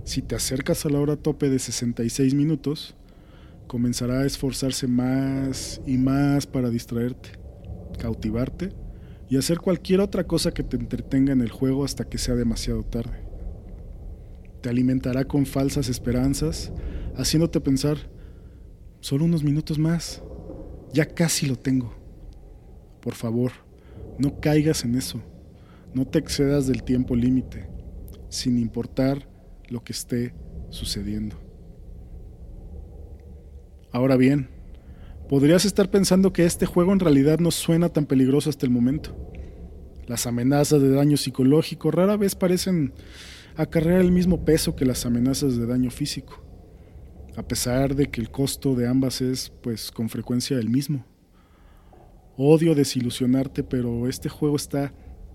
Si 0.05 0.21
te 0.21 0.35
acercas 0.35 0.85
a 0.85 0.89
la 0.89 0.99
hora 0.99 1.15
tope 1.15 1.49
de 1.49 1.57
66 1.57 2.35
minutos, 2.35 2.95
comenzará 3.65 4.19
a 4.19 4.25
esforzarse 4.25 4.85
más 4.85 5.81
y 5.87 5.97
más 5.97 6.45
para 6.45 6.69
distraerte, 6.69 7.31
cautivarte 7.97 8.69
y 9.29 9.37
hacer 9.37 9.57
cualquier 9.57 10.01
otra 10.01 10.27
cosa 10.27 10.51
que 10.51 10.61
te 10.61 10.77
entretenga 10.77 11.33
en 11.33 11.41
el 11.41 11.49
juego 11.49 11.83
hasta 11.83 12.07
que 12.07 12.19
sea 12.19 12.35
demasiado 12.35 12.83
tarde. 12.83 13.25
Te 14.61 14.69
alimentará 14.69 15.25
con 15.25 15.47
falsas 15.47 15.89
esperanzas, 15.89 16.71
haciéndote 17.17 17.59
pensar, 17.59 17.97
solo 18.99 19.25
unos 19.25 19.43
minutos 19.43 19.79
más, 19.79 20.21
ya 20.93 21.07
casi 21.07 21.47
lo 21.47 21.55
tengo. 21.55 21.95
Por 23.01 23.15
favor, 23.15 23.53
no 24.19 24.39
caigas 24.39 24.85
en 24.85 24.93
eso. 24.93 25.19
No 25.95 26.05
te 26.05 26.19
excedas 26.19 26.67
del 26.67 26.83
tiempo 26.83 27.15
límite, 27.15 27.67
sin 28.29 28.59
importar 28.59 29.33
lo 29.69 29.83
que 29.83 29.93
esté 29.93 30.33
sucediendo. 30.69 31.37
Ahora 33.91 34.17
bien, 34.17 34.49
podrías 35.29 35.65
estar 35.65 35.89
pensando 35.89 36.33
que 36.33 36.45
este 36.45 36.65
juego 36.65 36.91
en 36.93 36.99
realidad 36.99 37.39
no 37.39 37.51
suena 37.51 37.89
tan 37.89 38.05
peligroso 38.05 38.49
hasta 38.49 38.65
el 38.65 38.71
momento. 38.71 39.15
Las 40.07 40.27
amenazas 40.27 40.81
de 40.81 40.89
daño 40.89 41.17
psicológico 41.17 41.91
rara 41.91 42.17
vez 42.17 42.35
parecen 42.35 42.93
acarrear 43.55 44.01
el 44.01 44.11
mismo 44.11 44.43
peso 44.45 44.75
que 44.75 44.85
las 44.85 45.05
amenazas 45.05 45.57
de 45.57 45.65
daño 45.65 45.89
físico 45.89 46.45
a 47.35 47.43
pesar 47.43 47.95
de 47.95 48.07
que 48.07 48.21
el 48.21 48.31
costo 48.31 48.75
de 48.75 48.87
ambas 48.87 49.21
es 49.21 49.51
pues 49.61 49.91
con 49.91 50.09
frecuencia 50.09 50.57
el 50.57 50.69
mismo. 50.69 51.05
Odio 52.37 52.75
desilusionarte, 52.75 53.63
pero 53.63 54.07
este 54.07 54.29
juego 54.29 54.55
está 54.55 54.93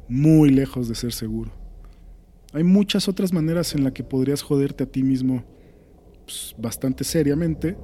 muy 0.08 0.50
lejos 0.50 0.88
de 0.88 0.94
ser 0.94 1.12
seguro. 1.12 1.52
Hay 2.52 2.64
muchas 2.64 3.08
otras 3.08 3.32
maneras 3.32 3.74
en 3.74 3.84
las 3.84 3.92
que 3.92 4.02
podrías 4.02 4.42
joderte 4.42 4.84
a 4.84 4.86
ti 4.86 5.02
mismo 5.02 5.44
pues, 6.24 6.54
bastante 6.58 7.04
seriamente, 7.04 7.76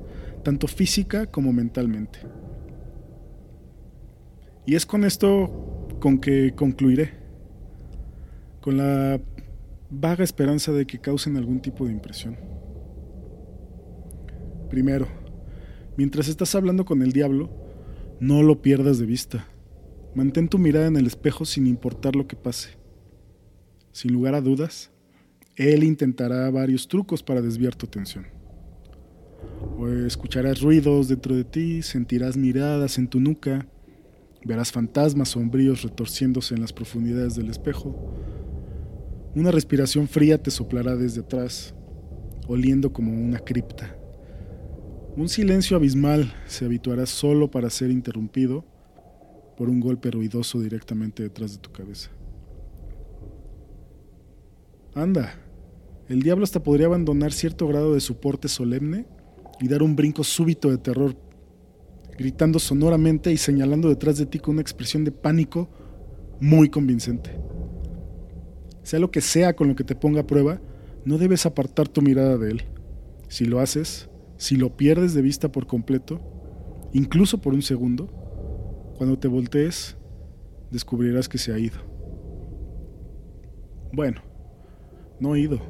tanto 0.42 0.66
física 0.66 1.26
como 1.26 1.52
mentalmente. 1.52 2.18
Y 4.66 4.74
es 4.74 4.84
con 4.84 5.04
esto 5.04 5.86
con 6.00 6.18
que 6.18 6.52
concluiré, 6.54 7.12
con 8.60 8.76
la 8.76 9.20
vaga 9.88 10.24
esperanza 10.24 10.72
de 10.72 10.86
que 10.86 10.98
causen 10.98 11.36
algún 11.36 11.60
tipo 11.60 11.86
de 11.86 11.92
impresión. 11.92 12.36
Primero, 14.68 15.06
mientras 15.96 16.26
estás 16.26 16.56
hablando 16.56 16.84
con 16.84 17.02
el 17.02 17.12
diablo, 17.12 17.50
no 18.18 18.42
lo 18.42 18.62
pierdas 18.62 18.98
de 18.98 19.06
vista. 19.06 19.46
Mantén 20.14 20.48
tu 20.48 20.58
mirada 20.58 20.86
en 20.86 20.96
el 20.96 21.06
espejo 21.06 21.44
sin 21.44 21.68
importar 21.68 22.16
lo 22.16 22.26
que 22.26 22.34
pase. 22.34 22.70
Sin 23.96 24.12
lugar 24.12 24.34
a 24.34 24.42
dudas, 24.42 24.90
él 25.56 25.82
intentará 25.82 26.50
varios 26.50 26.86
trucos 26.86 27.22
para 27.22 27.40
desviar 27.40 27.74
tu 27.74 27.86
atención. 27.86 28.26
O 29.78 29.88
escucharás 29.88 30.60
ruidos 30.60 31.08
dentro 31.08 31.34
de 31.34 31.44
ti, 31.44 31.80
sentirás 31.80 32.36
miradas 32.36 32.98
en 32.98 33.08
tu 33.08 33.20
nuca, 33.20 33.66
verás 34.44 34.70
fantasmas 34.70 35.30
sombríos 35.30 35.82
retorciéndose 35.82 36.54
en 36.54 36.60
las 36.60 36.74
profundidades 36.74 37.36
del 37.36 37.48
espejo. 37.48 38.12
Una 39.34 39.50
respiración 39.50 40.08
fría 40.08 40.42
te 40.42 40.50
soplará 40.50 40.94
desde 40.94 41.22
atrás, 41.22 41.74
oliendo 42.48 42.92
como 42.92 43.12
una 43.12 43.38
cripta. 43.38 43.96
Un 45.16 45.30
silencio 45.30 45.74
abismal 45.74 46.34
se 46.46 46.66
habituará 46.66 47.06
solo 47.06 47.50
para 47.50 47.70
ser 47.70 47.90
interrumpido 47.90 48.62
por 49.56 49.70
un 49.70 49.80
golpe 49.80 50.10
ruidoso 50.10 50.60
directamente 50.60 51.22
detrás 51.22 51.52
de 51.52 51.58
tu 51.60 51.72
cabeza. 51.72 52.10
Anda, 54.96 55.34
el 56.08 56.22
diablo 56.22 56.44
hasta 56.44 56.62
podría 56.62 56.86
abandonar 56.86 57.30
cierto 57.30 57.68
grado 57.68 57.92
de 57.92 58.00
soporte 58.00 58.48
solemne 58.48 59.04
y 59.60 59.68
dar 59.68 59.82
un 59.82 59.94
brinco 59.94 60.24
súbito 60.24 60.70
de 60.70 60.78
terror, 60.78 61.14
gritando 62.16 62.58
sonoramente 62.58 63.30
y 63.30 63.36
señalando 63.36 63.90
detrás 63.90 64.16
de 64.16 64.24
ti 64.24 64.38
con 64.38 64.54
una 64.54 64.62
expresión 64.62 65.04
de 65.04 65.12
pánico 65.12 65.68
muy 66.40 66.70
convincente. 66.70 67.38
Sea 68.84 68.98
lo 68.98 69.10
que 69.10 69.20
sea 69.20 69.54
con 69.54 69.68
lo 69.68 69.76
que 69.76 69.84
te 69.84 69.94
ponga 69.94 70.22
a 70.22 70.26
prueba, 70.26 70.62
no 71.04 71.18
debes 71.18 71.44
apartar 71.44 71.88
tu 71.88 72.00
mirada 72.00 72.38
de 72.38 72.52
él. 72.52 72.62
Si 73.28 73.44
lo 73.44 73.60
haces, 73.60 74.08
si 74.38 74.56
lo 74.56 74.78
pierdes 74.78 75.12
de 75.12 75.20
vista 75.20 75.52
por 75.52 75.66
completo, 75.66 76.22
incluso 76.94 77.36
por 77.36 77.52
un 77.52 77.60
segundo, 77.60 78.06
cuando 78.96 79.18
te 79.18 79.28
voltees, 79.28 79.94
descubrirás 80.70 81.28
que 81.28 81.36
se 81.36 81.52
ha 81.52 81.58
ido. 81.58 81.76
Bueno, 83.92 84.22
no 85.20 85.36
ido, 85.36 85.60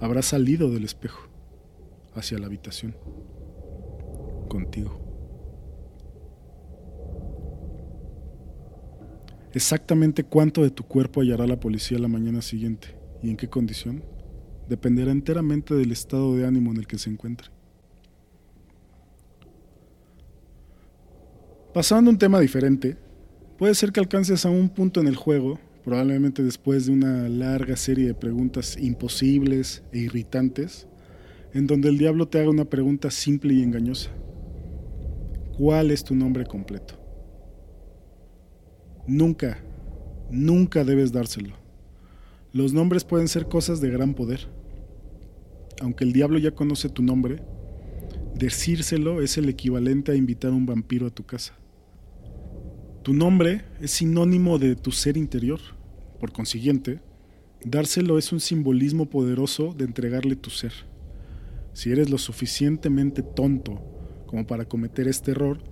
habrá 0.00 0.22
salido 0.22 0.70
del 0.70 0.84
espejo, 0.84 1.28
hacia 2.14 2.38
la 2.38 2.46
habitación, 2.46 2.96
contigo. 4.48 5.08
Exactamente 9.54 10.24
cuánto 10.24 10.62
de 10.62 10.70
tu 10.70 10.84
cuerpo 10.84 11.20
hallará 11.20 11.46
la 11.46 11.58
policía 11.58 11.98
la 11.98 12.08
mañana 12.08 12.42
siguiente 12.42 12.96
y 13.22 13.30
en 13.30 13.36
qué 13.36 13.48
condición 13.48 14.04
dependerá 14.68 15.10
enteramente 15.10 15.74
del 15.74 15.90
estado 15.90 16.36
de 16.36 16.46
ánimo 16.46 16.70
en 16.70 16.76
el 16.76 16.86
que 16.86 16.98
se 16.98 17.10
encuentre. 17.10 17.48
Pasando 21.72 22.10
a 22.10 22.12
un 22.12 22.18
tema 22.18 22.40
diferente, 22.40 22.96
puede 23.56 23.74
ser 23.74 23.92
que 23.92 24.00
alcances 24.00 24.44
a 24.44 24.50
un 24.50 24.68
punto 24.68 25.00
en 25.00 25.06
el 25.06 25.16
juego, 25.16 25.58
probablemente 25.88 26.42
después 26.42 26.84
de 26.84 26.92
una 26.92 27.30
larga 27.30 27.74
serie 27.74 28.08
de 28.08 28.14
preguntas 28.14 28.76
imposibles 28.78 29.82
e 29.90 30.00
irritantes, 30.00 30.86
en 31.54 31.66
donde 31.66 31.88
el 31.88 31.96
diablo 31.96 32.28
te 32.28 32.38
haga 32.38 32.50
una 32.50 32.66
pregunta 32.66 33.10
simple 33.10 33.54
y 33.54 33.62
engañosa. 33.62 34.10
¿Cuál 35.56 35.90
es 35.90 36.04
tu 36.04 36.14
nombre 36.14 36.44
completo? 36.44 36.92
Nunca, 39.06 39.64
nunca 40.30 40.84
debes 40.84 41.10
dárselo. 41.10 41.54
Los 42.52 42.74
nombres 42.74 43.04
pueden 43.04 43.28
ser 43.28 43.48
cosas 43.48 43.80
de 43.80 43.88
gran 43.88 44.12
poder. 44.12 44.40
Aunque 45.80 46.04
el 46.04 46.12
diablo 46.12 46.38
ya 46.38 46.50
conoce 46.50 46.90
tu 46.90 47.02
nombre, 47.02 47.40
decírselo 48.34 49.22
es 49.22 49.38
el 49.38 49.48
equivalente 49.48 50.12
a 50.12 50.16
invitar 50.16 50.50
a 50.50 50.54
un 50.54 50.66
vampiro 50.66 51.06
a 51.06 51.10
tu 51.10 51.24
casa. 51.24 51.54
Tu 53.02 53.14
nombre 53.14 53.64
es 53.80 53.92
sinónimo 53.92 54.58
de 54.58 54.76
tu 54.76 54.92
ser 54.92 55.16
interior. 55.16 55.77
Por 56.20 56.32
consiguiente, 56.32 57.00
dárselo 57.64 58.18
es 58.18 58.32
un 58.32 58.40
simbolismo 58.40 59.06
poderoso 59.06 59.72
de 59.76 59.84
entregarle 59.84 60.36
tu 60.36 60.50
ser. 60.50 60.72
Si 61.72 61.92
eres 61.92 62.10
lo 62.10 62.18
suficientemente 62.18 63.22
tonto 63.22 63.80
como 64.26 64.46
para 64.46 64.64
cometer 64.64 65.06
este 65.06 65.30
error, 65.30 65.62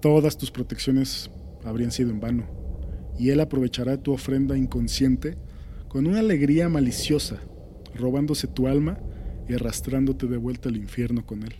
todas 0.00 0.38
tus 0.38 0.50
protecciones 0.50 1.30
habrían 1.64 1.90
sido 1.90 2.10
en 2.10 2.20
vano, 2.20 2.46
y 3.18 3.30
él 3.30 3.40
aprovechará 3.40 3.96
tu 3.96 4.12
ofrenda 4.12 4.56
inconsciente 4.56 5.36
con 5.88 6.06
una 6.06 6.20
alegría 6.20 6.68
maliciosa, 6.68 7.40
robándose 7.94 8.46
tu 8.46 8.66
alma 8.68 8.98
y 9.48 9.54
arrastrándote 9.54 10.26
de 10.26 10.36
vuelta 10.36 10.68
al 10.68 10.76
infierno 10.76 11.26
con 11.26 11.42
él. 11.42 11.54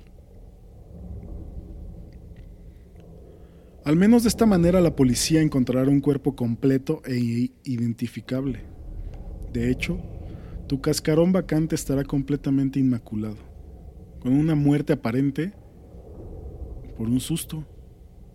Al 3.85 3.97
menos 3.97 4.23
de 4.23 4.31
esta 4.31 4.47
manera 4.47 4.81
la 4.81 4.97
policía 4.97 5.43
encontrará 5.43 5.91
un 5.91 6.01
cuerpo 6.01 6.35
completo 6.35 7.03
e 7.05 7.51
identificable. 7.65 8.63
De 9.53 9.71
hecho, 9.71 10.01
tu 10.67 10.81
cascarón 10.81 11.33
vacante 11.33 11.75
estará 11.75 12.03
completamente 12.03 12.81
inmaculado, 12.81 13.37
con 14.21 14.33
una 14.33 14.55
muerte 14.55 14.95
aparente 14.95 15.53
por 16.97 17.11
un 17.11 17.21
susto, 17.21 17.63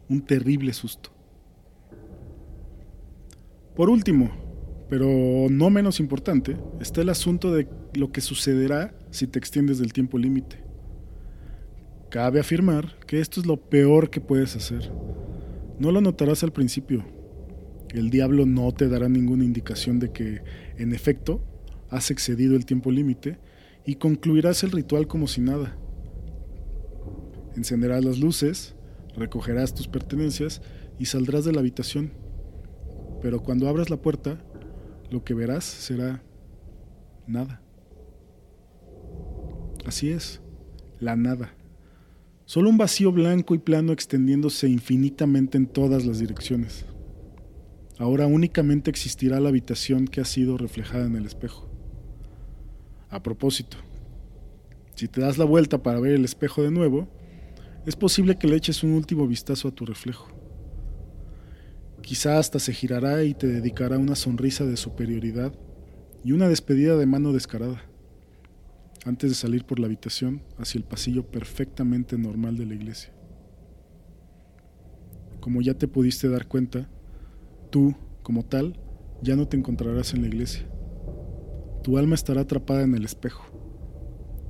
un 0.07 0.21
terrible 0.21 0.71
susto. 0.71 1.09
Por 3.75 3.89
último, 3.89 4.29
pero 4.87 5.07
no 5.49 5.71
menos 5.71 5.99
importante, 5.99 6.57
está 6.79 7.01
el 7.01 7.09
asunto 7.09 7.51
de 7.51 7.67
lo 7.95 8.11
que 8.11 8.21
sucederá 8.21 8.93
si 9.09 9.25
te 9.25 9.39
extiendes 9.39 9.79
del 9.79 9.93
tiempo 9.93 10.19
límite. 10.19 10.63
Cabe 12.11 12.39
afirmar 12.39 12.99
que 13.07 13.19
esto 13.19 13.39
es 13.39 13.47
lo 13.47 13.57
peor 13.57 14.11
que 14.11 14.21
puedes 14.21 14.55
hacer 14.55 14.91
no 15.79 15.91
lo 15.91 16.01
notarás 16.01 16.43
al 16.43 16.51
principio. 16.51 17.05
El 17.89 18.09
diablo 18.09 18.45
no 18.45 18.71
te 18.71 18.87
dará 18.87 19.09
ninguna 19.09 19.45
indicación 19.45 19.99
de 19.99 20.11
que, 20.11 20.43
en 20.77 20.93
efecto, 20.93 21.41
has 21.89 22.11
excedido 22.11 22.55
el 22.55 22.65
tiempo 22.65 22.91
límite 22.91 23.39
y 23.85 23.95
concluirás 23.95 24.63
el 24.63 24.71
ritual 24.71 25.07
como 25.07 25.27
si 25.27 25.41
nada. 25.41 25.77
Encenderás 27.55 28.05
las 28.05 28.19
luces, 28.19 28.75
recogerás 29.15 29.73
tus 29.73 29.87
pertenencias 29.87 30.61
y 30.99 31.05
saldrás 31.05 31.45
de 31.45 31.53
la 31.53 31.61
habitación. 31.61 32.11
Pero 33.21 33.41
cuando 33.41 33.67
abras 33.67 33.89
la 33.89 34.01
puerta, 34.01 34.43
lo 35.09 35.23
que 35.23 35.33
verás 35.33 35.63
será 35.63 36.21
nada. 37.25 37.61
Así 39.85 40.11
es, 40.11 40.41
la 40.99 41.15
nada. 41.15 41.55
Solo 42.49 42.71
un 42.71 42.79
vacío 42.79 43.11
blanco 43.11 43.53
y 43.53 43.59
plano 43.59 43.93
extendiéndose 43.93 44.67
infinitamente 44.67 45.55
en 45.55 45.67
todas 45.67 46.07
las 46.07 46.17
direcciones. 46.17 46.83
Ahora 47.99 48.25
únicamente 48.25 48.89
existirá 48.89 49.39
la 49.39 49.49
habitación 49.49 50.07
que 50.07 50.19
ha 50.19 50.25
sido 50.25 50.57
reflejada 50.57 51.05
en 51.05 51.15
el 51.15 51.27
espejo. 51.27 51.69
A 53.11 53.21
propósito, 53.21 53.77
si 54.95 55.07
te 55.07 55.21
das 55.21 55.37
la 55.37 55.45
vuelta 55.45 55.83
para 55.83 55.99
ver 55.99 56.13
el 56.13 56.25
espejo 56.25 56.63
de 56.63 56.71
nuevo, 56.71 57.07
es 57.85 57.95
posible 57.95 58.39
que 58.39 58.47
le 58.47 58.55
eches 58.55 58.81
un 58.81 58.93
último 58.93 59.27
vistazo 59.27 59.67
a 59.67 59.75
tu 59.75 59.85
reflejo. 59.85 60.29
Quizá 62.01 62.39
hasta 62.39 62.57
se 62.57 62.73
girará 62.73 63.23
y 63.25 63.35
te 63.35 63.45
dedicará 63.45 63.99
una 63.99 64.15
sonrisa 64.15 64.65
de 64.65 64.75
superioridad 64.75 65.53
y 66.23 66.31
una 66.31 66.49
despedida 66.49 66.97
de 66.97 67.05
mano 67.05 67.31
descarada 67.31 67.88
antes 69.05 69.29
de 69.29 69.35
salir 69.35 69.65
por 69.65 69.79
la 69.79 69.85
habitación 69.85 70.41
hacia 70.57 70.79
el 70.79 70.83
pasillo 70.83 71.25
perfectamente 71.25 72.17
normal 72.17 72.57
de 72.57 72.65
la 72.65 72.75
iglesia. 72.75 73.13
Como 75.39 75.61
ya 75.61 75.73
te 75.73 75.87
pudiste 75.87 76.27
dar 76.27 76.47
cuenta, 76.47 76.89
tú, 77.69 77.95
como 78.23 78.43
tal, 78.43 78.77
ya 79.21 79.35
no 79.35 79.47
te 79.47 79.57
encontrarás 79.57 80.13
en 80.13 80.21
la 80.21 80.27
iglesia. 80.27 80.67
Tu 81.83 81.97
alma 81.97 82.15
estará 82.15 82.41
atrapada 82.41 82.83
en 82.83 82.93
el 82.93 83.05
espejo. 83.05 83.45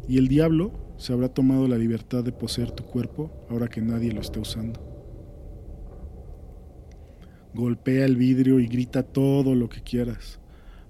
Y 0.08 0.18
el 0.18 0.28
diablo 0.28 0.96
se 0.98 1.14
habrá 1.14 1.30
tomado 1.30 1.68
la 1.68 1.78
libertad 1.78 2.24
de 2.24 2.32
poseer 2.32 2.72
tu 2.72 2.84
cuerpo 2.84 3.32
ahora 3.50 3.68
que 3.68 3.82
nadie 3.82 4.12
lo 4.12 4.22
esté 4.22 4.40
usando. 4.40 4.86
Golpea 7.54 8.06
el 8.06 8.16
vidrio 8.16 8.60
y 8.60 8.68
grita 8.68 9.04
todo 9.04 9.54
lo 9.54 9.70
que 9.70 9.82
quieras. 9.82 10.40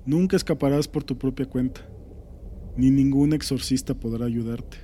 Nunca 0.05 0.37
escaparás 0.37 0.87
por 0.87 1.03
tu 1.03 1.17
propia 1.17 1.45
cuenta 1.45 1.88
ni 2.79 2.91
ningún 2.91 3.33
exorcista 3.33 3.93
podrá 3.93 4.25
ayudarte. 4.25 4.77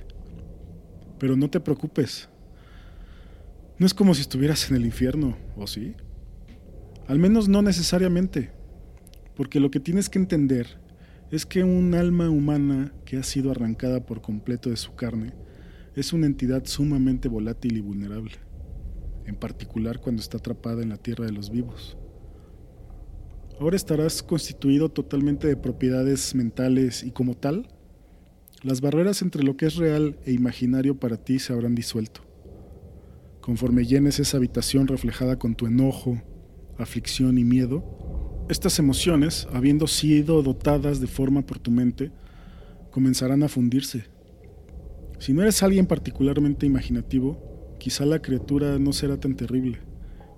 Pero 1.18 1.34
no 1.34 1.48
te 1.48 1.60
preocupes. 1.60 2.28
No 3.78 3.86
es 3.86 3.94
como 3.94 4.12
si 4.12 4.20
estuvieras 4.20 4.70
en 4.70 4.76
el 4.76 4.84
infierno, 4.84 5.34
¿o 5.56 5.66
sí? 5.66 5.94
Al 7.06 7.18
menos 7.18 7.48
no 7.48 7.62
necesariamente, 7.62 8.50
porque 9.34 9.60
lo 9.60 9.70
que 9.70 9.80
tienes 9.80 10.10
que 10.10 10.18
entender 10.18 10.78
es 11.30 11.46
que 11.46 11.64
un 11.64 11.94
alma 11.94 12.28
humana 12.28 12.92
que 13.06 13.16
ha 13.16 13.22
sido 13.22 13.50
arrancada 13.50 14.04
por 14.04 14.20
completo 14.20 14.68
de 14.68 14.76
su 14.76 14.94
carne 14.94 15.32
es 15.94 16.12
una 16.12 16.26
entidad 16.26 16.66
sumamente 16.66 17.28
volátil 17.28 17.78
y 17.78 17.80
vulnerable, 17.80 18.32
en 19.24 19.36
particular 19.36 20.00
cuando 20.00 20.20
está 20.20 20.36
atrapada 20.36 20.82
en 20.82 20.90
la 20.90 20.98
tierra 20.98 21.24
de 21.24 21.32
los 21.32 21.50
vivos. 21.50 21.96
Ahora 23.58 23.76
estarás 23.76 24.22
constituido 24.22 24.90
totalmente 24.90 25.48
de 25.48 25.56
propiedades 25.56 26.34
mentales 26.34 27.02
y 27.02 27.10
como 27.10 27.34
tal, 27.34 27.68
las 28.62 28.80
barreras 28.80 29.22
entre 29.22 29.42
lo 29.42 29.56
que 29.56 29.66
es 29.66 29.76
real 29.76 30.18
e 30.24 30.32
imaginario 30.32 30.98
para 30.98 31.16
ti 31.16 31.38
se 31.38 31.52
habrán 31.52 31.74
disuelto. 31.74 32.22
Conforme 33.40 33.84
llenes 33.84 34.18
esa 34.18 34.38
habitación 34.38 34.88
reflejada 34.88 35.38
con 35.38 35.54
tu 35.54 35.66
enojo, 35.66 36.20
aflicción 36.78 37.38
y 37.38 37.44
miedo, 37.44 37.84
estas 38.48 38.78
emociones, 38.78 39.46
habiendo 39.52 39.86
sido 39.86 40.42
dotadas 40.42 41.00
de 41.00 41.06
forma 41.06 41.42
por 41.42 41.58
tu 41.58 41.70
mente, 41.70 42.12
comenzarán 42.90 43.42
a 43.42 43.48
fundirse. 43.48 44.04
Si 45.18 45.32
no 45.32 45.42
eres 45.42 45.62
alguien 45.62 45.86
particularmente 45.86 46.66
imaginativo, 46.66 47.74
quizá 47.78 48.06
la 48.06 48.20
criatura 48.22 48.78
no 48.78 48.92
será 48.92 49.18
tan 49.18 49.34
terrible, 49.34 49.80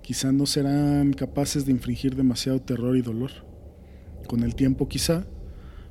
quizá 0.01 0.31
no 0.31 0.45
serán 0.45 1.13
capaces 1.13 1.65
de 1.65 1.71
infringir 1.71 2.15
demasiado 2.15 2.61
terror 2.61 2.97
y 2.97 3.01
dolor. 3.01 3.31
Con 4.27 4.43
el 4.43 4.55
tiempo 4.55 4.87
quizá 4.87 5.25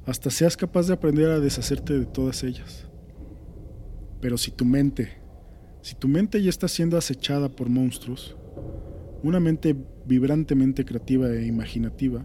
hasta 0.09 0.31
seas 0.31 0.57
capaz 0.57 0.87
de 0.87 0.95
aprender 0.95 1.29
a 1.29 1.39
deshacerte 1.39 1.99
de 1.99 2.07
todas 2.07 2.43
ellas. 2.43 2.87
Pero 4.23 4.39
si 4.39 4.51
tu 4.51 4.65
mente, 4.65 5.19
si 5.83 5.95
tu 5.95 6.09
mente 6.09 6.43
ya 6.43 6.49
está 6.49 6.67
siendo 6.67 6.97
acechada 6.97 7.51
por 7.51 7.69
monstruos, 7.69 8.35
una 9.23 9.39
mente 9.39 9.77
vibrantemente 10.07 10.87
creativa 10.87 11.29
e 11.31 11.45
imaginativa, 11.45 12.23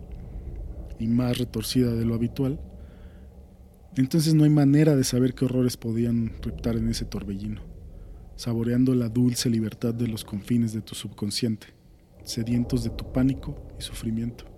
y 0.97 1.07
más 1.07 1.37
retorcida 1.37 1.93
de 1.93 2.05
lo 2.05 2.15
habitual, 2.15 2.61
entonces 3.97 4.33
no 4.33 4.45
hay 4.45 4.49
manera 4.49 4.95
de 4.95 5.03
saber 5.03 5.33
qué 5.33 5.43
horrores 5.43 5.75
podían 5.75 6.31
reptar 6.41 6.77
en 6.77 6.87
ese 6.87 7.03
torbellino, 7.03 7.63
saboreando 8.37 8.95
la 8.95 9.09
dulce 9.09 9.49
libertad 9.49 9.93
de 9.93 10.07
los 10.07 10.23
confines 10.23 10.71
de 10.71 10.81
tu 10.81 10.95
subconsciente, 10.95 11.67
sedientos 12.23 12.85
de 12.85 12.91
tu 12.91 13.11
pánico 13.11 13.67
y 13.77 13.83
sufrimiento. 13.83 14.52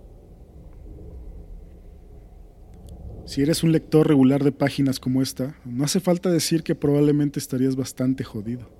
Si 3.26 3.42
eres 3.42 3.64
un 3.64 3.72
lector 3.72 4.06
regular 4.06 4.44
de 4.44 4.52
páginas 4.52 5.00
como 5.00 5.20
esta, 5.20 5.56
no 5.64 5.82
hace 5.82 5.98
falta 5.98 6.30
decir 6.30 6.62
que 6.62 6.76
probablemente 6.76 7.40
estarías 7.40 7.74
bastante 7.74 8.22
jodido. 8.22 8.70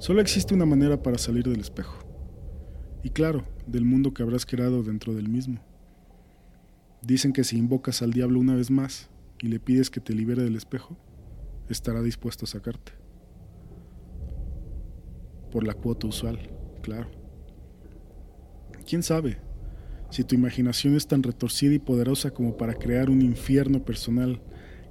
Solo 0.00 0.20
existe 0.20 0.54
una 0.54 0.66
manera 0.66 1.00
para 1.00 1.16
salir 1.16 1.44
del 1.44 1.60
espejo. 1.60 2.00
Y 3.04 3.10
claro, 3.10 3.44
del 3.64 3.84
mundo 3.84 4.12
que 4.12 4.24
habrás 4.24 4.44
creado 4.44 4.82
dentro 4.82 5.14
del 5.14 5.28
mismo. 5.28 5.60
Dicen 7.00 7.32
que 7.32 7.44
si 7.44 7.56
invocas 7.56 8.02
al 8.02 8.12
diablo 8.12 8.40
una 8.40 8.56
vez 8.56 8.72
más 8.72 9.08
y 9.40 9.46
le 9.46 9.60
pides 9.60 9.88
que 9.88 10.00
te 10.00 10.12
libere 10.12 10.42
del 10.42 10.56
espejo, 10.56 10.96
estará 11.68 12.02
dispuesto 12.02 12.44
a 12.44 12.48
sacarte. 12.48 12.90
Por 15.52 15.64
la 15.64 15.74
cuota 15.74 16.08
usual, 16.08 16.40
claro. 16.82 17.08
¿Quién 18.84 19.04
sabe? 19.04 19.45
Si 20.10 20.24
tu 20.24 20.34
imaginación 20.34 20.94
es 20.94 21.06
tan 21.06 21.22
retorcida 21.22 21.74
y 21.74 21.78
poderosa 21.78 22.30
como 22.30 22.56
para 22.56 22.74
crear 22.74 23.10
un 23.10 23.22
infierno 23.22 23.84
personal 23.84 24.40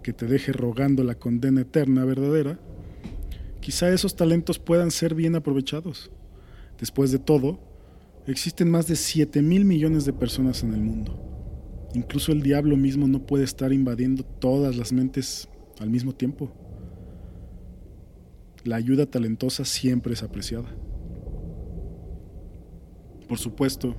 que 0.04 0.14
te 0.14 0.28
deje 0.28 0.52
rogando 0.52 1.04
la 1.04 1.16
condena 1.16 1.62
eterna 1.62 2.06
verdadera, 2.06 2.60
quizá 3.62 3.90
esos 3.90 4.16
talentos 4.16 4.60
puedan 4.60 4.92
ser 4.92 5.16
bien 5.16 5.36
aprovechados. 5.36 6.12
Después 6.80 7.12
de 7.12 7.20
todo, 7.20 7.60
existen 8.28 8.70
más 8.70 8.88
de 8.88 8.96
7 8.96 9.42
mil 9.42 9.66
millones 9.66 10.06
de 10.06 10.14
personas 10.14 10.64
en 10.64 10.74
el 10.74 10.82
mundo. 10.82 11.22
Incluso 11.94 12.32
el 12.32 12.42
diablo 12.42 12.76
mismo 12.76 13.08
no 13.08 13.26
puede 13.26 13.46
estar 13.46 13.72
invadiendo 13.72 14.24
todas 14.24 14.76
las 14.76 14.92
mentes 14.92 15.48
al 15.80 15.90
mismo 15.90 16.14
tiempo. 16.14 16.52
La 18.66 18.76
ayuda 18.76 19.06
talentosa 19.06 19.64
siempre 19.64 20.14
es 20.14 20.22
apreciada. 20.22 20.68
Por 23.30 23.38
supuesto, 23.38 23.96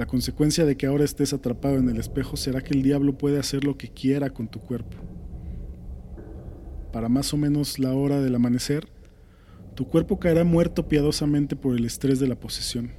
la 0.00 0.06
consecuencia 0.06 0.64
de 0.64 0.78
que 0.78 0.86
ahora 0.86 1.04
estés 1.04 1.34
atrapado 1.34 1.76
en 1.76 1.90
el 1.90 1.98
espejo 1.98 2.38
será 2.38 2.62
que 2.62 2.72
el 2.72 2.82
diablo 2.82 3.18
puede 3.18 3.38
hacer 3.38 3.64
lo 3.64 3.76
que 3.76 3.90
quiera 3.90 4.30
con 4.30 4.48
tu 4.48 4.58
cuerpo. 4.58 4.96
Para 6.90 7.10
más 7.10 7.34
o 7.34 7.36
menos 7.36 7.78
la 7.78 7.92
hora 7.92 8.18
del 8.18 8.34
amanecer, 8.34 8.88
tu 9.74 9.88
cuerpo 9.88 10.18
caerá 10.18 10.42
muerto 10.42 10.88
piadosamente 10.88 11.54
por 11.54 11.76
el 11.76 11.84
estrés 11.84 12.18
de 12.18 12.28
la 12.28 12.40
posesión. 12.40 12.92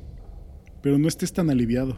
Pero 0.84 1.00
no 1.00 1.08
estés 1.08 1.34
tan 1.34 1.50
aliviado. 1.50 1.98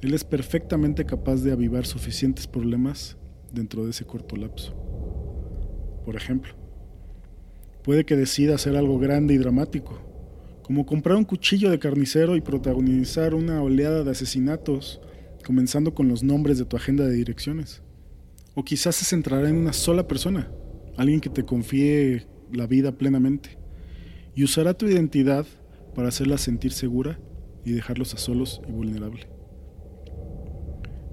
Él 0.00 0.14
es 0.14 0.22
perfectamente 0.22 1.04
capaz 1.04 1.42
de 1.42 1.50
avivar 1.50 1.84
suficientes 1.84 2.46
problemas 2.46 3.16
dentro 3.50 3.82
de 3.82 3.90
ese 3.90 4.04
corto 4.04 4.36
lapso. 4.36 4.76
Por 6.04 6.14
ejemplo, 6.14 6.54
puede 7.82 8.04
que 8.04 8.14
decida 8.14 8.54
hacer 8.54 8.76
algo 8.76 8.96
grande 9.00 9.34
y 9.34 9.38
dramático, 9.38 9.98
como 10.64 10.86
comprar 10.86 11.16
un 11.16 11.24
cuchillo 11.24 11.70
de 11.70 11.78
carnicero 11.78 12.36
y 12.36 12.40
protagonizar 12.40 13.34
una 13.34 13.62
oleada 13.62 14.02
de 14.02 14.10
asesinatos, 14.10 14.98
comenzando 15.44 15.94
con 15.94 16.08
los 16.08 16.22
nombres 16.22 16.56
de 16.56 16.64
tu 16.64 16.74
agenda 16.74 17.04
de 17.04 17.14
direcciones. 17.14 17.82
O 18.54 18.64
quizás 18.64 18.96
se 18.96 19.04
centrará 19.04 19.50
en 19.50 19.56
una 19.56 19.74
sola 19.74 20.08
persona, 20.08 20.50
alguien 20.96 21.20
que 21.20 21.28
te 21.28 21.44
confíe 21.44 22.26
la 22.50 22.66
vida 22.66 22.92
plenamente, 22.92 23.58
y 24.34 24.42
usará 24.42 24.72
tu 24.72 24.86
identidad 24.86 25.46
para 25.94 26.08
hacerla 26.08 26.38
sentir 26.38 26.72
segura 26.72 27.20
y 27.62 27.72
dejarlos 27.72 28.14
a 28.14 28.16
solos 28.16 28.62
y 28.66 28.72
vulnerable. 28.72 29.28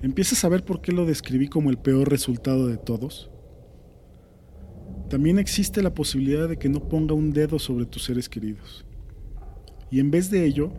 ¿Empiezas 0.02 0.46
a 0.46 0.50
ver 0.50 0.64
por 0.64 0.82
qué 0.82 0.94
lo 0.94 1.06
describí 1.06 1.50
como 1.50 1.70
el 1.70 1.78
peor 1.78 2.10
resultado 2.10 2.68
de 2.68 2.78
todos? 2.78 3.30
También 5.10 5.40
existe 5.40 5.84
la 5.84 5.94
posibilidad 5.94 6.48
de 6.48 6.58
que 6.58 6.70
no 6.70 6.88
ponga 6.88 7.14
un 7.14 7.34
dedo 7.34 7.60
sobre 7.60 7.86
tus 7.86 8.06
seres 8.06 8.30
queridos. 8.30 8.86
Y 9.92 10.00
en 10.00 10.10
vez 10.10 10.32
de 10.32 10.46
ello, 10.46 10.72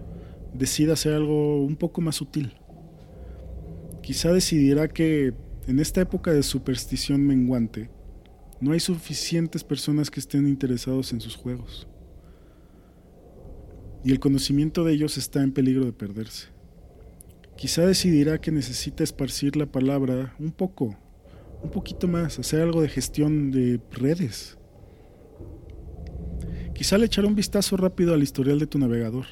decida 0.54 0.94
hacer 0.94 1.12
algo 1.12 1.62
un 1.62 1.76
poco 1.76 2.00
más 2.00 2.16
sutil. 2.16 2.54
Quizá 4.02 4.32
decidirá 4.32 4.88
que 4.88 5.34
en 5.68 5.78
esta 5.78 6.00
época 6.00 6.32
de 6.32 6.42
superstición 6.42 7.24
menguante, 7.24 7.88
no 8.60 8.72
hay 8.72 8.80
suficientes 8.80 9.62
personas 9.62 10.10
que 10.10 10.20
estén 10.20 10.48
interesados 10.48 11.12
en 11.12 11.20
sus 11.20 11.36
juegos. 11.36 11.86
Y 14.04 14.10
el 14.10 14.18
conocimiento 14.18 14.82
de 14.82 14.94
ellos 14.94 15.18
está 15.18 15.42
en 15.42 15.52
peligro 15.52 15.84
de 15.84 15.92
perderse. 15.92 16.48
Quizá 17.56 17.86
decidirá 17.86 18.40
que 18.40 18.50
necesita 18.50 19.04
esparcir 19.04 19.56
la 19.56 19.66
palabra 19.66 20.34
un 20.40 20.50
poco, 20.50 20.96
un 21.62 21.70
poquito 21.70 22.08
más, 22.08 22.38
hacer 22.38 22.60
algo 22.60 22.82
de 22.82 22.88
gestión 22.88 23.52
de 23.52 23.80
redes. 23.92 24.58
Quizá 26.74 26.98
le 26.98 27.06
echará 27.06 27.28
un 27.28 27.34
vistazo 27.34 27.76
rápido 27.76 28.14
al 28.14 28.22
historial 28.22 28.58
de 28.58 28.66
tu 28.66 28.78
navegador, 28.78 29.26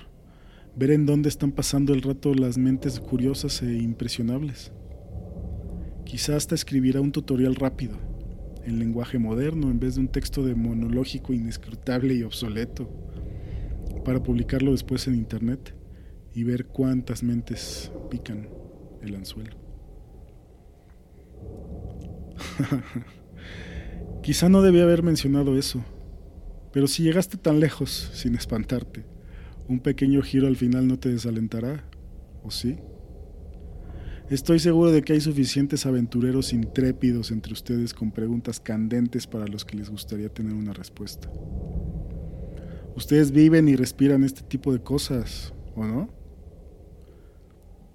ver 0.76 0.90
en 0.90 1.06
dónde 1.06 1.28
están 1.28 1.52
pasando 1.52 1.94
el 1.94 2.02
rato 2.02 2.34
las 2.34 2.58
mentes 2.58 3.00
curiosas 3.00 3.62
e 3.62 3.78
impresionables. 3.78 4.72
Quizá 6.04 6.36
hasta 6.36 6.54
escribirá 6.54 7.00
un 7.00 7.12
tutorial 7.12 7.54
rápido, 7.54 7.96
en 8.64 8.78
lenguaje 8.78 9.18
moderno 9.18 9.70
en 9.70 9.80
vez 9.80 9.94
de 9.94 10.02
un 10.02 10.08
texto 10.08 10.44
de 10.44 10.54
monológico 10.54 11.32
inescrutable 11.32 12.14
y 12.14 12.22
obsoleto, 12.22 12.90
para 14.04 14.22
publicarlo 14.22 14.72
después 14.72 15.06
en 15.06 15.14
internet 15.14 15.74
y 16.34 16.44
ver 16.44 16.66
cuántas 16.66 17.22
mentes 17.22 17.90
pican 18.10 18.48
el 19.02 19.14
anzuelo. 19.14 19.56
Quizá 24.22 24.48
no 24.48 24.62
debía 24.62 24.82
haber 24.82 25.02
mencionado 25.02 25.56
eso, 25.56 25.82
pero 26.72 26.86
si 26.86 27.02
llegaste 27.02 27.36
tan 27.36 27.60
lejos 27.60 28.10
sin 28.14 28.34
espantarte, 28.34 29.04
un 29.68 29.80
pequeño 29.80 30.22
giro 30.22 30.46
al 30.46 30.56
final 30.56 30.86
no 30.86 30.98
te 30.98 31.08
desalentará, 31.08 31.84
¿o 32.42 32.50
sí? 32.50 32.76
Estoy 34.30 34.60
seguro 34.60 34.92
de 34.92 35.02
que 35.02 35.14
hay 35.14 35.20
suficientes 35.20 35.86
aventureros 35.86 36.52
intrépidos 36.52 37.32
entre 37.32 37.52
ustedes 37.52 37.92
con 37.92 38.12
preguntas 38.12 38.60
candentes 38.60 39.26
para 39.26 39.48
los 39.48 39.64
que 39.64 39.76
les 39.76 39.90
gustaría 39.90 40.28
tener 40.28 40.54
una 40.54 40.72
respuesta. 40.72 41.28
Ustedes 42.94 43.32
viven 43.32 43.68
y 43.68 43.74
respiran 43.74 44.22
este 44.22 44.42
tipo 44.42 44.72
de 44.72 44.80
cosas, 44.80 45.52
¿o 45.74 45.84
no? 45.84 46.10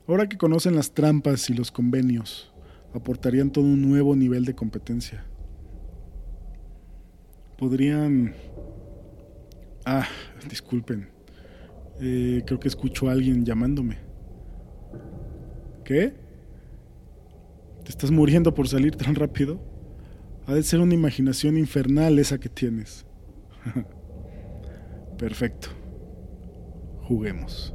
Ahora 0.08 0.28
que 0.28 0.38
conocen 0.38 0.76
las 0.76 0.94
trampas 0.94 1.50
y 1.50 1.54
los 1.54 1.72
convenios, 1.72 2.54
aportarían 2.94 3.52
todo 3.52 3.66
un 3.66 3.82
nuevo 3.82 4.16
nivel 4.16 4.44
de 4.46 4.56
competencia. 4.56 5.26
Podrían... 7.58 8.34
Ah, 9.86 10.08
disculpen. 10.50 11.10
Eh, 12.02 12.44
creo 12.46 12.60
que 12.60 12.68
escucho 12.68 13.08
a 13.08 13.14
alguien 13.14 13.46
llamándome. 13.46 13.98
¿Qué? 15.84 16.14
¿Te 17.84 17.90
estás 17.90 18.10
muriendo 18.10 18.54
por 18.54 18.68
salir 18.68 18.96
tan 18.96 19.14
rápido? 19.14 19.60
Ha 20.48 20.56
de 20.56 20.64
ser 20.64 20.80
una 20.80 20.96
imaginación 20.96 21.58
infernal 21.58 22.18
esa 22.18 22.40
que 22.40 22.50
tienes. 22.50 23.06
Perfecto. 25.18 25.70
Juguemos. 27.04 27.75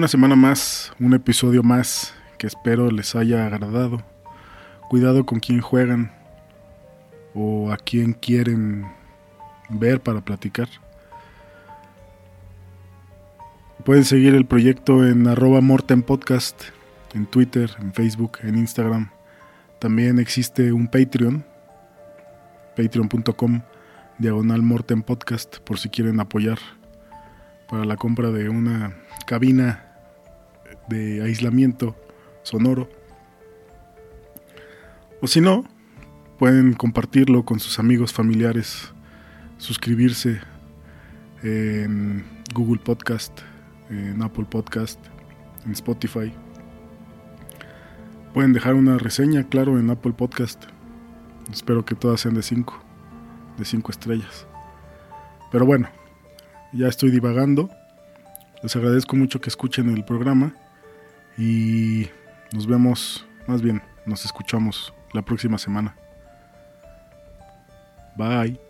Una 0.00 0.08
semana 0.08 0.34
más, 0.34 0.94
un 0.98 1.12
episodio 1.12 1.62
más 1.62 2.14
que 2.38 2.46
espero 2.46 2.90
les 2.90 3.14
haya 3.14 3.44
agradado. 3.44 4.02
Cuidado 4.88 5.26
con 5.26 5.40
quién 5.40 5.60
juegan 5.60 6.10
o 7.34 7.70
a 7.70 7.76
quién 7.76 8.14
quieren 8.14 8.86
ver 9.68 10.00
para 10.00 10.22
platicar. 10.22 10.70
Pueden 13.84 14.06
seguir 14.06 14.34
el 14.34 14.46
proyecto 14.46 15.06
en 15.06 15.26
arroba 15.26 15.60
Morten 15.60 16.00
Podcast, 16.02 16.58
en 17.12 17.26
Twitter, 17.26 17.70
en 17.78 17.92
Facebook, 17.92 18.38
en 18.42 18.56
Instagram. 18.56 19.10
También 19.80 20.18
existe 20.18 20.72
un 20.72 20.88
Patreon, 20.88 21.44
patreon.com, 22.74 23.60
diagonal 24.16 24.62
Morten 24.62 25.02
Podcast, 25.02 25.58
por 25.58 25.78
si 25.78 25.90
quieren 25.90 26.20
apoyar 26.20 26.58
para 27.68 27.84
la 27.84 27.96
compra 27.96 28.30
de 28.30 28.48
una 28.48 28.96
cabina 29.26 29.89
de 30.90 31.22
aislamiento 31.22 31.96
sonoro. 32.42 32.90
O 35.22 35.26
si 35.26 35.40
no, 35.40 35.64
pueden 36.38 36.74
compartirlo 36.74 37.44
con 37.44 37.60
sus 37.60 37.78
amigos, 37.78 38.12
familiares, 38.12 38.92
suscribirse 39.56 40.40
en 41.42 42.24
Google 42.52 42.80
Podcast, 42.82 43.40
en 43.88 44.20
Apple 44.22 44.46
Podcast, 44.50 44.98
en 45.64 45.72
Spotify. 45.72 46.32
Pueden 48.34 48.52
dejar 48.52 48.74
una 48.74 48.98
reseña, 48.98 49.44
claro, 49.44 49.78
en 49.78 49.90
Apple 49.90 50.12
Podcast. 50.12 50.64
Espero 51.52 51.84
que 51.84 51.94
todas 51.94 52.20
sean 52.20 52.34
de 52.34 52.42
5, 52.42 52.82
de 53.58 53.64
5 53.64 53.92
estrellas. 53.92 54.46
Pero 55.52 55.66
bueno, 55.66 55.88
ya 56.72 56.88
estoy 56.88 57.10
divagando. 57.10 57.70
Les 58.62 58.74
agradezco 58.76 59.16
mucho 59.16 59.40
que 59.40 59.48
escuchen 59.48 59.88
el 59.90 60.04
programa 60.04 60.54
y 61.40 62.10
nos 62.52 62.66
vemos, 62.66 63.26
más 63.46 63.62
bien, 63.62 63.82
nos 64.04 64.26
escuchamos 64.26 64.92
la 65.14 65.22
próxima 65.22 65.56
semana. 65.56 65.96
Bye. 68.16 68.69